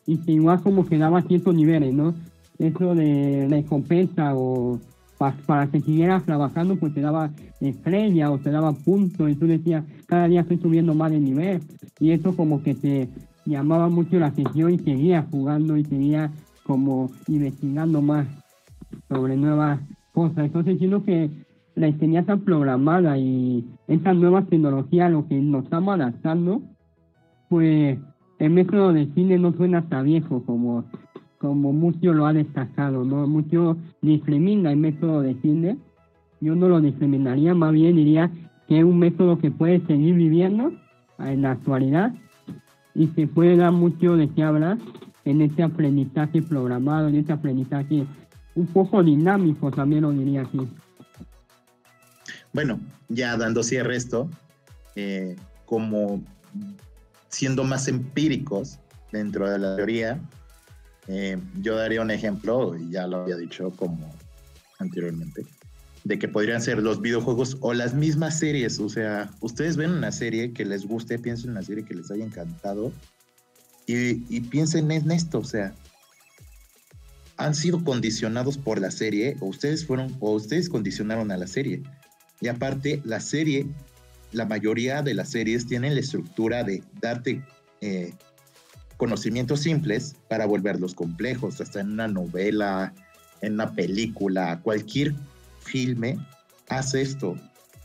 [0.06, 2.14] Y que igual como que daba ciertos niveles, ¿no?
[2.58, 4.78] Eso de recompensa o
[5.46, 7.30] para que siguieras trabajando, pues te daba
[7.60, 11.60] estrella o te daba puntos y tú decías, cada día estoy subiendo más de nivel.
[11.98, 13.08] Y eso como que te
[13.44, 16.32] llamaba mucho la atención y seguía jugando y seguía
[16.64, 18.26] como investigando más
[19.08, 19.80] sobre nuevas
[20.12, 20.46] cosas.
[20.46, 21.30] Entonces, siento que
[21.74, 26.62] la enseñanza programada y esa nueva tecnología lo que nos estamos adaptando,
[27.48, 27.98] pues
[28.38, 30.84] el método de cine no suena hasta viejo como,
[31.38, 33.26] como mucho lo ha destacado, ¿no?
[33.26, 35.78] Mucho discrimina el método de cine.
[36.40, 38.30] Yo no lo discriminaría, más bien diría
[38.66, 40.72] que es un método que puede seguir viviendo
[41.18, 42.14] en la actualidad
[42.94, 44.78] y se puede dar mucho de qué hablar
[45.24, 48.06] en este aprendizaje programado, en este aprendizaje
[48.60, 50.68] un poco dinámico, también lo diría aquí.
[52.52, 54.28] Bueno, ya dando cierre esto,
[54.96, 56.22] eh, como
[57.28, 58.78] siendo más empíricos
[59.12, 60.20] dentro de la teoría,
[61.08, 64.12] eh, yo daría un ejemplo, y ya lo había dicho como
[64.78, 65.44] anteriormente,
[66.04, 68.78] de que podrían ser los videojuegos o las mismas series.
[68.78, 72.10] O sea, ustedes ven una serie que les guste, piensen en una serie que les
[72.10, 72.92] haya encantado
[73.86, 75.72] y, y piensen en esto, o sea,
[77.40, 81.82] han sido condicionados por la serie o ustedes fueron o ustedes condicionaron a la serie.
[82.38, 83.66] Y aparte, la serie,
[84.32, 87.42] la mayoría de las series tienen la estructura de darte,
[87.80, 88.12] eh,
[88.98, 92.92] conocimientos simples para volverlos complejos, hasta en una novela,
[93.40, 95.14] en una película, cualquier
[95.60, 96.18] filme
[96.68, 97.36] hace esto,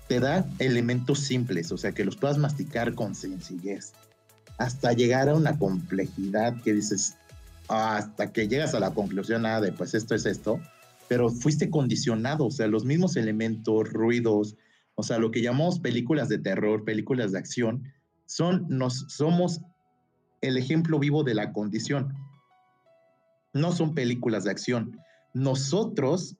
[0.09, 3.93] te da elementos simples, o sea, que los puedas masticar con sencillez,
[4.57, 7.15] hasta llegar a una complejidad que dices,
[7.67, 10.59] hasta que llegas a la conclusión ah, de, pues esto es esto,
[11.07, 14.55] pero fuiste condicionado, o sea, los mismos elementos, ruidos,
[14.95, 17.83] o sea, lo que llamamos películas de terror, películas de acción,
[18.25, 19.61] son, nos, somos
[20.41, 22.13] el ejemplo vivo de la condición.
[23.53, 24.99] No son películas de acción.
[25.33, 26.37] Nosotros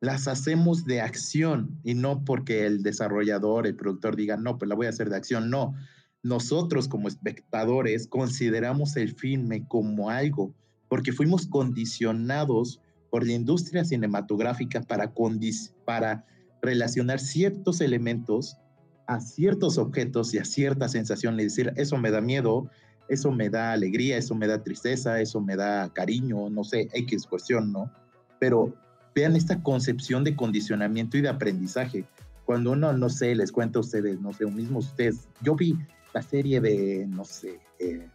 [0.00, 4.74] las hacemos de acción y no porque el desarrollador, el productor diga, no, pues la
[4.74, 5.48] voy a hacer de acción.
[5.50, 5.74] No,
[6.22, 10.54] nosotros como espectadores consideramos el filme como algo,
[10.88, 15.12] porque fuimos condicionados por la industria cinematográfica para,
[15.84, 16.24] para
[16.62, 18.56] relacionar ciertos elementos
[19.06, 22.70] a ciertos objetos y a ciertas sensaciones, decir, eso me da miedo,
[23.08, 27.26] eso me da alegría, eso me da tristeza, eso me da cariño, no sé, X
[27.26, 27.92] cuestión, ¿no?
[28.38, 28.74] Pero
[29.14, 32.06] vean esta concepción de condicionamiento y de aprendizaje.
[32.44, 35.76] Cuando uno, no sé, les cuento a ustedes, no sé, mismo ustedes, yo vi
[36.12, 38.08] la serie de, no sé, eh,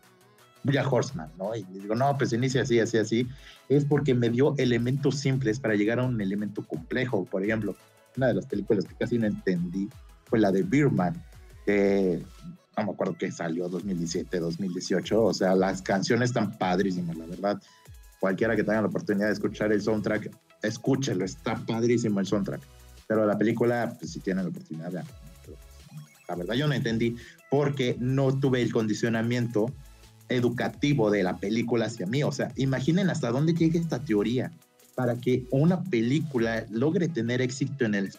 [0.89, 1.55] Horseman, ¿no?
[1.55, 3.27] Y digo, no, pues inicia así, así, así,
[3.69, 7.25] es porque me dio elementos simples para llegar a un elemento complejo.
[7.25, 7.75] Por ejemplo,
[8.17, 9.89] una de las películas que casi no entendí
[10.25, 11.23] fue la de Birman,
[11.65, 12.21] que
[12.77, 17.61] no me acuerdo que salió 2017, 2018, o sea, las canciones están padrísimas, la verdad.
[18.19, 20.31] Cualquiera que tenga la oportunidad de escuchar el soundtrack,
[20.63, 22.61] escúchelo, está padrísimo el soundtrack.
[23.07, 25.05] Pero la película, pues si tienen la oportunidad, vean.
[26.27, 27.15] La verdad yo no entendí
[27.49, 29.73] porque no tuve el condicionamiento
[30.29, 32.23] educativo de la película hacia mí.
[32.23, 34.51] O sea, imaginen hasta dónde llega esta teoría
[34.95, 38.11] para que una película logre tener éxito en el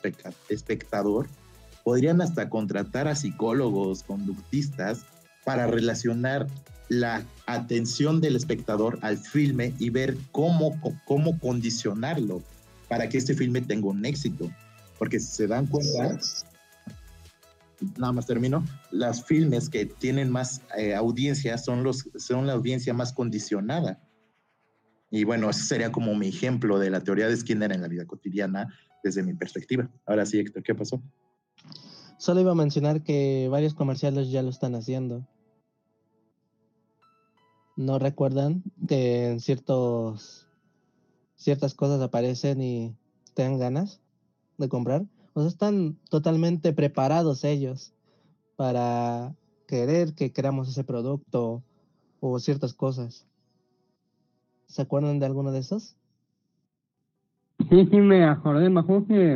[0.48, 1.28] espectador.
[1.84, 5.04] Podrían hasta contratar a psicólogos, conductistas,
[5.44, 6.46] para relacionar
[6.88, 12.42] la atención del espectador al filme y ver cómo, cómo condicionarlo
[12.88, 14.50] para que este filme tenga un éxito.
[14.98, 16.18] Porque si se dan cuenta,
[17.96, 22.94] nada más termino, las filmes que tienen más eh, audiencia son, los, son la audiencia
[22.94, 24.00] más condicionada.
[25.10, 28.06] Y bueno, ese sería como mi ejemplo de la teoría de Skinner en la vida
[28.06, 28.68] cotidiana
[29.02, 29.90] desde mi perspectiva.
[30.06, 31.02] Ahora sí, Héctor, ¿qué pasó?
[32.18, 35.26] Solo iba a mencionar que varios comerciales ya lo están haciendo.
[37.76, 40.48] ¿No recuerdan que en ciertos
[41.36, 42.96] ciertas cosas aparecen y
[43.34, 44.00] te dan ganas
[44.58, 45.06] de comprar?
[45.46, 47.92] Están totalmente preparados ellos
[48.56, 49.34] para
[49.66, 51.62] querer que creamos ese producto
[52.20, 53.26] o ciertas cosas.
[54.66, 55.96] ¿Se acuerdan de alguno de esos?
[57.70, 58.68] Sí, sí, me acordé.
[58.70, 59.32] Me acuerdo que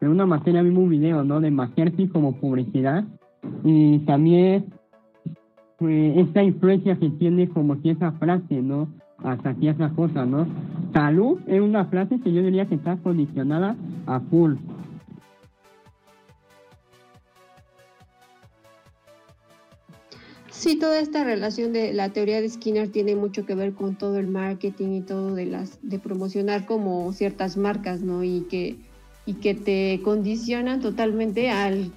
[0.00, 1.40] en una materia vimos un video, ¿no?
[1.40, 3.04] De Majerti como publicidad.
[3.64, 4.72] Y también
[5.78, 8.88] pues, esta influencia que tiene como si esa frase, ¿no?
[9.18, 10.46] Hasta ciertas cosas, ¿no?
[10.92, 13.76] Salud es una frase que yo diría que está condicionada
[14.06, 14.54] a full.
[20.64, 24.18] Sí, toda esta relación de la teoría de Skinner tiene mucho que ver con todo
[24.18, 28.24] el marketing y todo de las de promocionar como ciertas marcas, ¿no?
[28.24, 28.78] Y que
[29.26, 31.92] y que te condicionan totalmente al,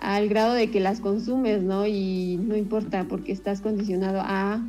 [0.00, 1.86] al grado de que las consumes, ¿no?
[1.86, 4.64] Y no importa porque estás condicionado a,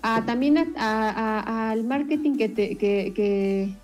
[0.00, 3.74] a también al marketing que, que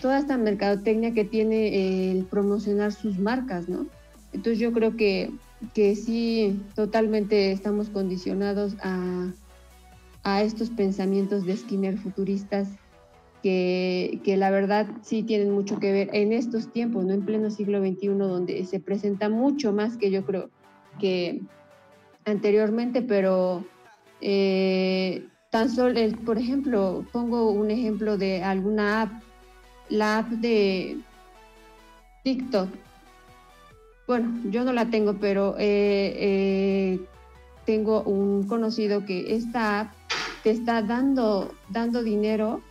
[0.00, 3.86] toda esta mercadotecnia que tiene el promocionar sus marcas, ¿no?
[4.32, 5.32] Entonces yo creo que
[5.74, 9.32] que sí, totalmente estamos condicionados a,
[10.22, 12.68] a estos pensamientos de Skinner futuristas
[13.42, 17.50] que, que, la verdad sí tienen mucho que ver en estos tiempos, no en pleno
[17.50, 20.50] siglo XXI, donde se presenta mucho más que yo creo
[20.98, 21.42] que
[22.24, 23.64] anteriormente, pero
[24.20, 29.22] eh, tan solo, por ejemplo, pongo un ejemplo de alguna app,
[29.88, 30.98] la app de
[32.24, 32.68] TikTok,
[34.06, 37.00] bueno, yo no la tengo, pero eh, eh,
[37.64, 39.92] tengo un conocido que esta app
[40.44, 42.62] te está dando, dando dinero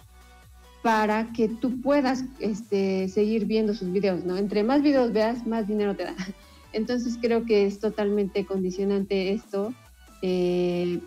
[0.82, 4.38] para que tú puedas este, seguir viendo sus videos, ¿no?
[4.38, 6.16] Entre más videos veas, más dinero te da.
[6.74, 9.74] Entonces creo que es totalmente condicionante esto.
[10.22, 11.00] Eh,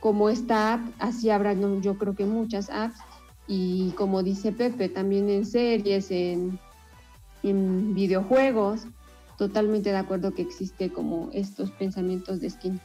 [0.00, 2.98] como esta app, así habrá, yo creo que muchas apps,
[3.46, 6.58] y como dice Pepe, también en series, en,
[7.42, 8.86] en videojuegos,
[9.38, 12.80] totalmente de acuerdo que existe como estos pensamientos de Skinner.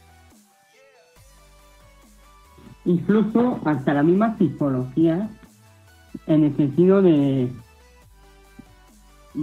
[2.84, 5.28] Incluso hasta la misma psicología,
[6.26, 7.50] en el sentido de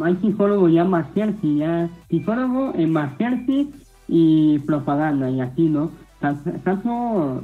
[0.04, 3.72] hay psicólogo ya Marciarsi, ya psicólogo en Marciarsi
[4.08, 5.92] y propaganda y así, ¿no?
[6.20, 7.44] Tanto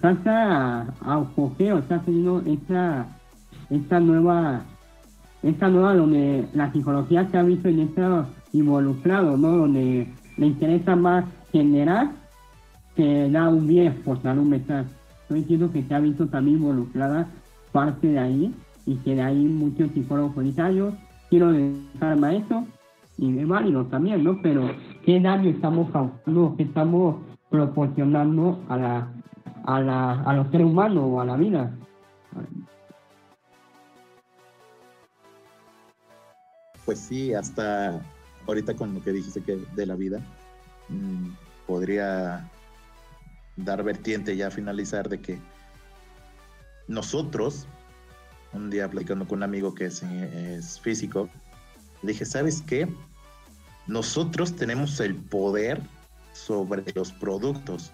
[0.00, 3.06] salta a apogeo, está teniendo esta,
[3.70, 4.62] esta nueva,
[5.42, 9.58] esta nueva donde la psicología se ha visto en esto involucrado, ¿no?
[9.58, 12.12] Donde le interesa más generar
[12.96, 14.86] que dar un bien por salud mental.
[15.28, 17.28] Yo entiendo que se ha visto también involucrada
[17.72, 18.54] parte de ahí
[18.86, 20.94] y que de ahí muchos psicólogos solitarios
[21.28, 22.64] quiero dedicarme a eso
[23.18, 24.40] y es válido también, ¿no?
[24.42, 24.70] Pero
[25.04, 27.16] ¿qué daño estamos causando, qué estamos
[27.50, 29.08] proporcionando a la
[29.64, 31.74] a, la, a los seres humanos o a la vida.
[36.84, 38.00] Pues sí, hasta
[38.46, 40.20] ahorita con lo que dijiste que de la vida,
[40.88, 41.30] mm,
[41.66, 42.50] podría
[43.56, 45.38] dar vertiente ya a finalizar de que
[46.88, 47.66] nosotros,
[48.52, 51.28] un día platicando con un amigo que es, físico,
[52.02, 52.88] dije, ¿sabes qué?
[53.86, 55.80] Nosotros tenemos el poder
[56.32, 57.92] sobre los productos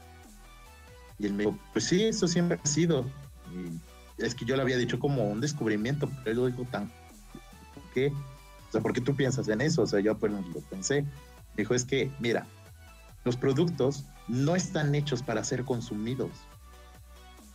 [1.18, 3.04] y él me dijo, pues sí, eso siempre ha sido.
[4.16, 6.90] Es que yo le había dicho como un descubrimiento, pero él lo dijo tan,
[7.74, 8.12] ¿por qué?
[8.70, 9.82] O sea, ¿por qué tú piensas en eso?
[9.82, 11.04] O sea, yo pues lo pensé.
[11.56, 12.46] dijo, es que, mira,
[13.24, 16.30] los productos no están hechos para ser consumidos.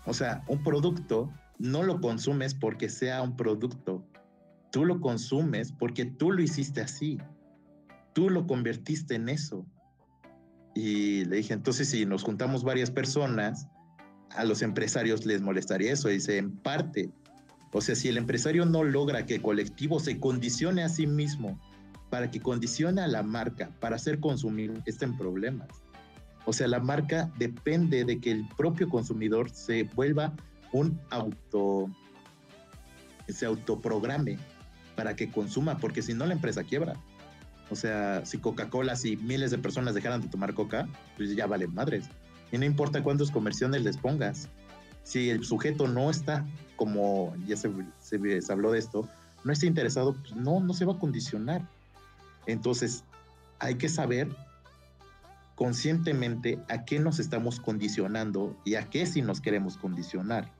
[0.05, 4.05] O sea, un producto no lo consumes porque sea un producto.
[4.71, 7.17] Tú lo consumes porque tú lo hiciste así.
[8.13, 9.65] Tú lo convertiste en eso.
[10.75, 13.67] Y le dije, entonces si nos juntamos varias personas,
[14.31, 16.09] a los empresarios les molestaría eso.
[16.09, 17.09] dice, en parte.
[17.77, 21.59] O sea, si el empresario no logra que el colectivo se condicione a sí mismo
[22.09, 25.67] para que condicione a la marca para ser consumido, está en problemas.
[26.45, 30.31] O sea, la marca depende de que el propio consumidor se vuelva
[30.71, 31.89] un auto,
[33.27, 34.37] se autoprograme
[34.95, 36.93] para que consuma, porque si no la empresa quiebra.
[37.69, 41.73] O sea, si Coca-Cola, si miles de personas dejaran de tomar coca, pues ya valen
[41.73, 42.05] madres.
[42.53, 44.47] Y no importa cuántos comerciales les pongas.
[45.05, 46.45] Si el sujeto no está,
[46.75, 47.71] como ya se,
[48.49, 49.07] habló de esto,
[49.45, 51.61] no está interesado, pues no, no se va a condicionar.
[52.45, 53.05] Entonces,
[53.59, 54.27] hay que saber
[55.55, 60.51] conscientemente a qué nos estamos condicionando y a qué si nos queremos condicionar.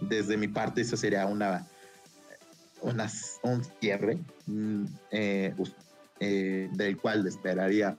[0.00, 1.64] Desde mi parte, esa sería una
[2.82, 4.18] un cierre.
[4.46, 5.54] Mm, eh,
[6.20, 7.98] eh, del cual esperaría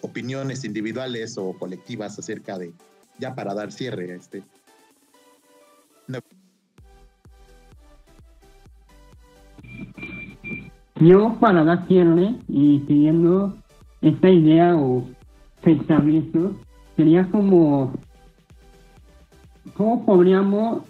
[0.00, 2.72] opiniones individuales o colectivas acerca de,
[3.20, 4.42] ya para dar cierre a este.
[10.96, 13.56] Yo para dar cierre y siguiendo
[14.02, 15.04] esta idea o
[15.62, 16.54] pensamiento,
[16.96, 17.92] sería como,
[19.74, 20.82] ¿cómo podríamos,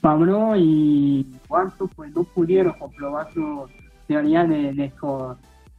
[0.00, 3.66] Pablo y cuánto pues no pudieron comprobar su
[4.06, 4.92] teoría de, de,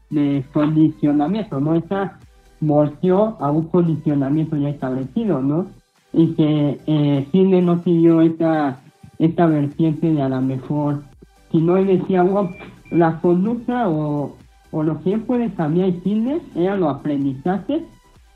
[0.09, 1.76] de condicionamiento, ¿no?
[1.76, 2.20] Esa
[2.60, 5.68] volvió a un condicionamiento ya establecido, ¿no?
[6.14, 8.80] Y que eh, Cine no siguió esta,
[9.20, 11.03] esta vertiente de a lo mejor,
[11.51, 12.51] si no decía, bueno,
[12.91, 14.36] la conducta o,
[14.72, 17.84] o lo que puede cambiar el cine era los aprendizajes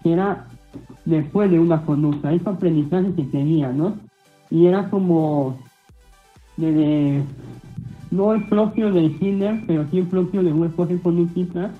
[0.03, 0.47] que era
[1.05, 3.97] después de una conducta, ese aprendizaje que tenía, ¿no?
[4.49, 5.57] Y era como
[6.57, 7.23] de,
[8.09, 11.71] no es propio del Hitler, pero sí es propio de un esposo conductista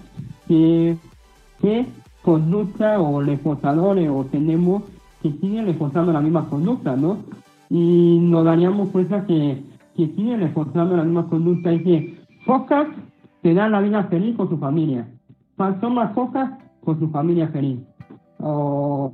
[0.48, 0.98] que,
[1.62, 1.86] que
[2.22, 4.84] conducta o reforzadores o tenemos
[5.22, 7.18] que siguen reforzando la misma conducta, ¿no?
[7.70, 9.64] Y nos daríamos cuenta que,
[9.96, 12.88] que siguen reforzando la misma conducta y que focas
[13.42, 15.08] te dan la vida feliz con su familia.
[15.80, 16.52] Son más focas
[16.84, 17.80] con su familia feliz.
[18.40, 19.14] O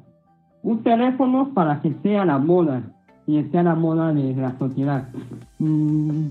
[0.64, 2.84] un teléfono para que sea la moda
[3.26, 5.10] y sea la moda de la sociedad.
[5.60, 6.28] Mm,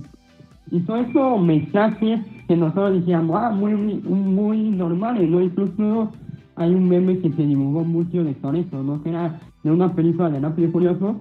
[0.70, 5.40] y todo esos mensajes que nosotros decíamos, ah, muy, muy normales, ¿no?
[5.40, 6.10] Incluso
[6.56, 9.02] hay un meme que se divulgó mucho de eso, ¿no?
[9.02, 11.20] Que era de una película de Rápido y Furioso,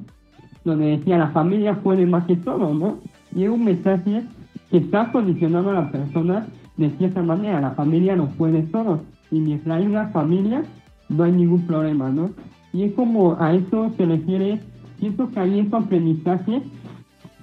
[0.63, 2.99] donde decía, la familia puede más que todo, ¿no?
[3.35, 4.23] Y es un mensaje
[4.71, 9.39] que está condicionando a la persona de cierta manera, la familia no puede todo, y
[9.39, 10.63] mientras hay una familia,
[11.09, 12.31] no hay ningún problema, ¿no?
[12.73, 14.61] Y es como a eso se refiere,
[14.99, 16.61] siento que ahí en aprendizaje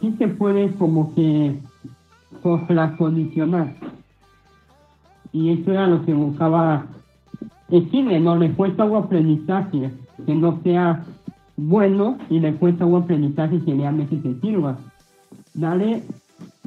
[0.01, 1.59] sí se puede como que
[2.69, 3.75] la condicionar.
[5.33, 6.87] Y eso era lo que buscaba
[7.91, 9.91] cine, no le cuesta un aprendizaje
[10.27, 11.05] que no sea
[11.57, 14.79] bueno y le cuesta un aprendizaje que realmente se sirva.
[15.55, 16.03] Dale,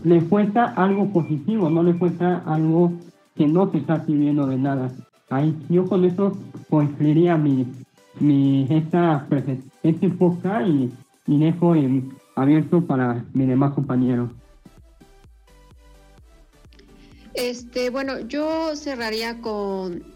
[0.03, 2.91] le cuesta algo positivo, no le cuesta algo
[3.36, 4.91] que no se está sirviendo de nada.
[5.30, 6.38] Ahí, yo con eso
[6.70, 7.68] concluiría mi,
[8.20, 9.28] mi esta,
[9.84, 10.91] este podcast y,
[11.28, 11.74] y dejo
[12.36, 14.30] abierto para mis demás compañeros.
[17.34, 20.14] Este, bueno, yo cerraría con,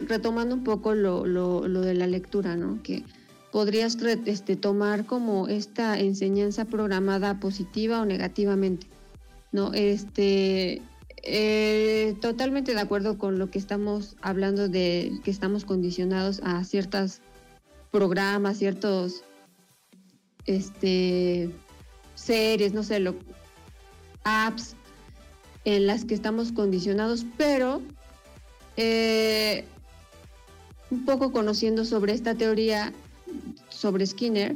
[0.00, 2.82] retomando un poco lo, lo, lo de la lectura, ¿no?
[2.82, 3.04] Que
[3.50, 8.86] podrías este, tomar como esta enseñanza programada positiva o negativamente,
[9.52, 9.72] ¿no?
[9.72, 10.82] Este,
[11.22, 17.20] eh, totalmente de acuerdo con lo que estamos hablando de que estamos condicionados a ciertos
[17.90, 19.24] programas, ciertos
[20.46, 21.50] este,
[22.14, 23.16] series, no sé, lo,
[24.24, 24.74] apps
[25.64, 27.82] en las que estamos condicionados, pero
[28.80, 29.64] eh,
[30.88, 32.92] un poco conociendo sobre esta teoría,
[33.70, 34.54] sobre Skinner,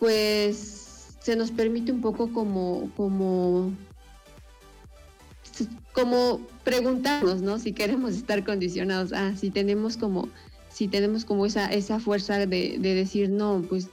[0.00, 3.72] pues se nos permite un poco como, como,
[5.92, 7.60] como preguntarnos, ¿no?
[7.60, 10.28] Si queremos estar condicionados, ah, si tenemos como,
[10.68, 13.88] si tenemos como esa, esa fuerza de, de decir, no, pues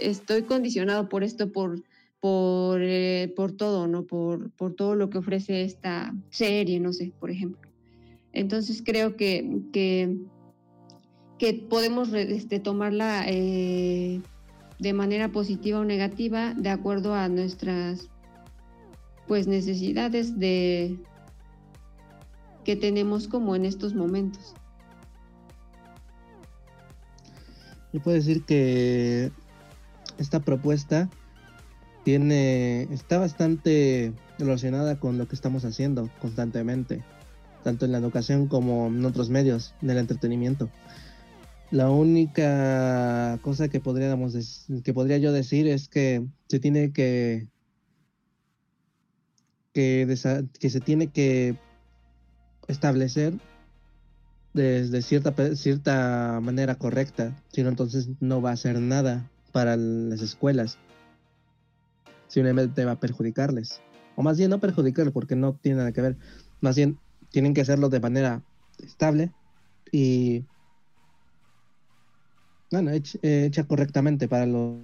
[0.00, 1.80] estoy condicionado por esto, por,
[2.18, 4.02] por, eh, por todo, ¿no?
[4.02, 7.65] Por, por todo lo que ofrece esta serie, no sé, por ejemplo.
[8.36, 14.20] Entonces creo que, que, podemos este, tomarla eh,
[14.78, 18.10] de manera positiva o negativa de acuerdo a nuestras
[19.26, 20.98] pues necesidades de
[22.62, 24.54] que tenemos como en estos momentos.
[27.94, 29.32] Yo puedo decir que
[30.18, 31.08] esta propuesta
[32.04, 37.02] tiene está bastante relacionada con lo que estamos haciendo constantemente,
[37.66, 40.70] tanto en la educación como en otros medios del entretenimiento.
[41.72, 47.48] La única cosa que podríamos que podría yo decir es que se tiene que
[49.72, 51.56] que, se tiene que
[52.68, 53.34] establecer
[54.54, 60.22] desde cierta cierta manera correcta, si no entonces no va a ser nada para las
[60.22, 60.78] escuelas.
[62.28, 63.80] Simplemente va a perjudicarles.
[64.14, 66.16] O más bien no perjudicarles porque no tiene nada que ver.
[66.60, 67.00] Más bien
[67.30, 68.42] tienen que hacerlo de manera
[68.78, 69.32] estable
[69.92, 70.44] y
[72.70, 74.80] bueno, hecha, correctamente para los,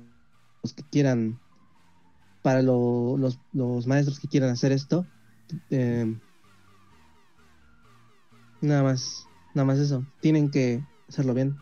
[0.76, 1.38] que quieran,
[2.42, 5.04] para los, los, maestros que quieran hacer esto.
[5.70, 6.16] Eh,
[8.60, 10.06] nada más, nada más eso.
[10.20, 11.56] Tienen que hacerlo bien.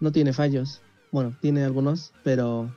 [0.00, 0.82] No tiene fallos.
[1.10, 2.72] Bueno, tiene algunos, pero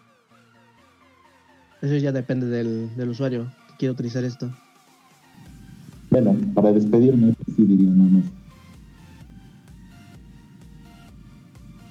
[1.82, 4.50] eso ya depende del, del usuario que quiere utilizar esto.
[6.24, 8.24] Bueno, para despedirme, pues sí diría nada más.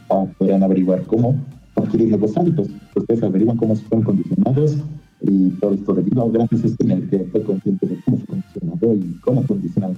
[0.09, 1.35] Ah, podrán averiguar cómo
[1.75, 2.69] adquirir los hábitos.
[2.95, 4.77] Ustedes averiguan cómo se fueron condicionados
[5.23, 9.21] y todo esto debido gracias a este que fue consciente de cómo fue condicionado y
[9.21, 9.95] cómo condicionado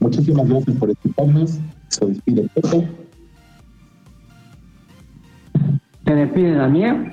[0.00, 1.58] Muchísimas gracias por escucharnos.
[1.88, 2.88] Se despide Pepe.
[6.04, 7.12] Se despide Daniel.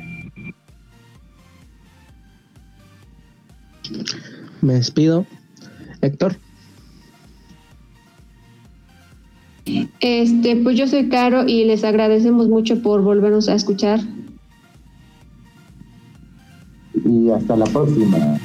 [4.61, 5.25] Me despido.
[6.01, 6.35] Héctor.
[9.99, 13.99] Este, pues yo soy Caro y les agradecemos mucho por volvernos a escuchar.
[17.05, 18.39] Y hasta la próxima.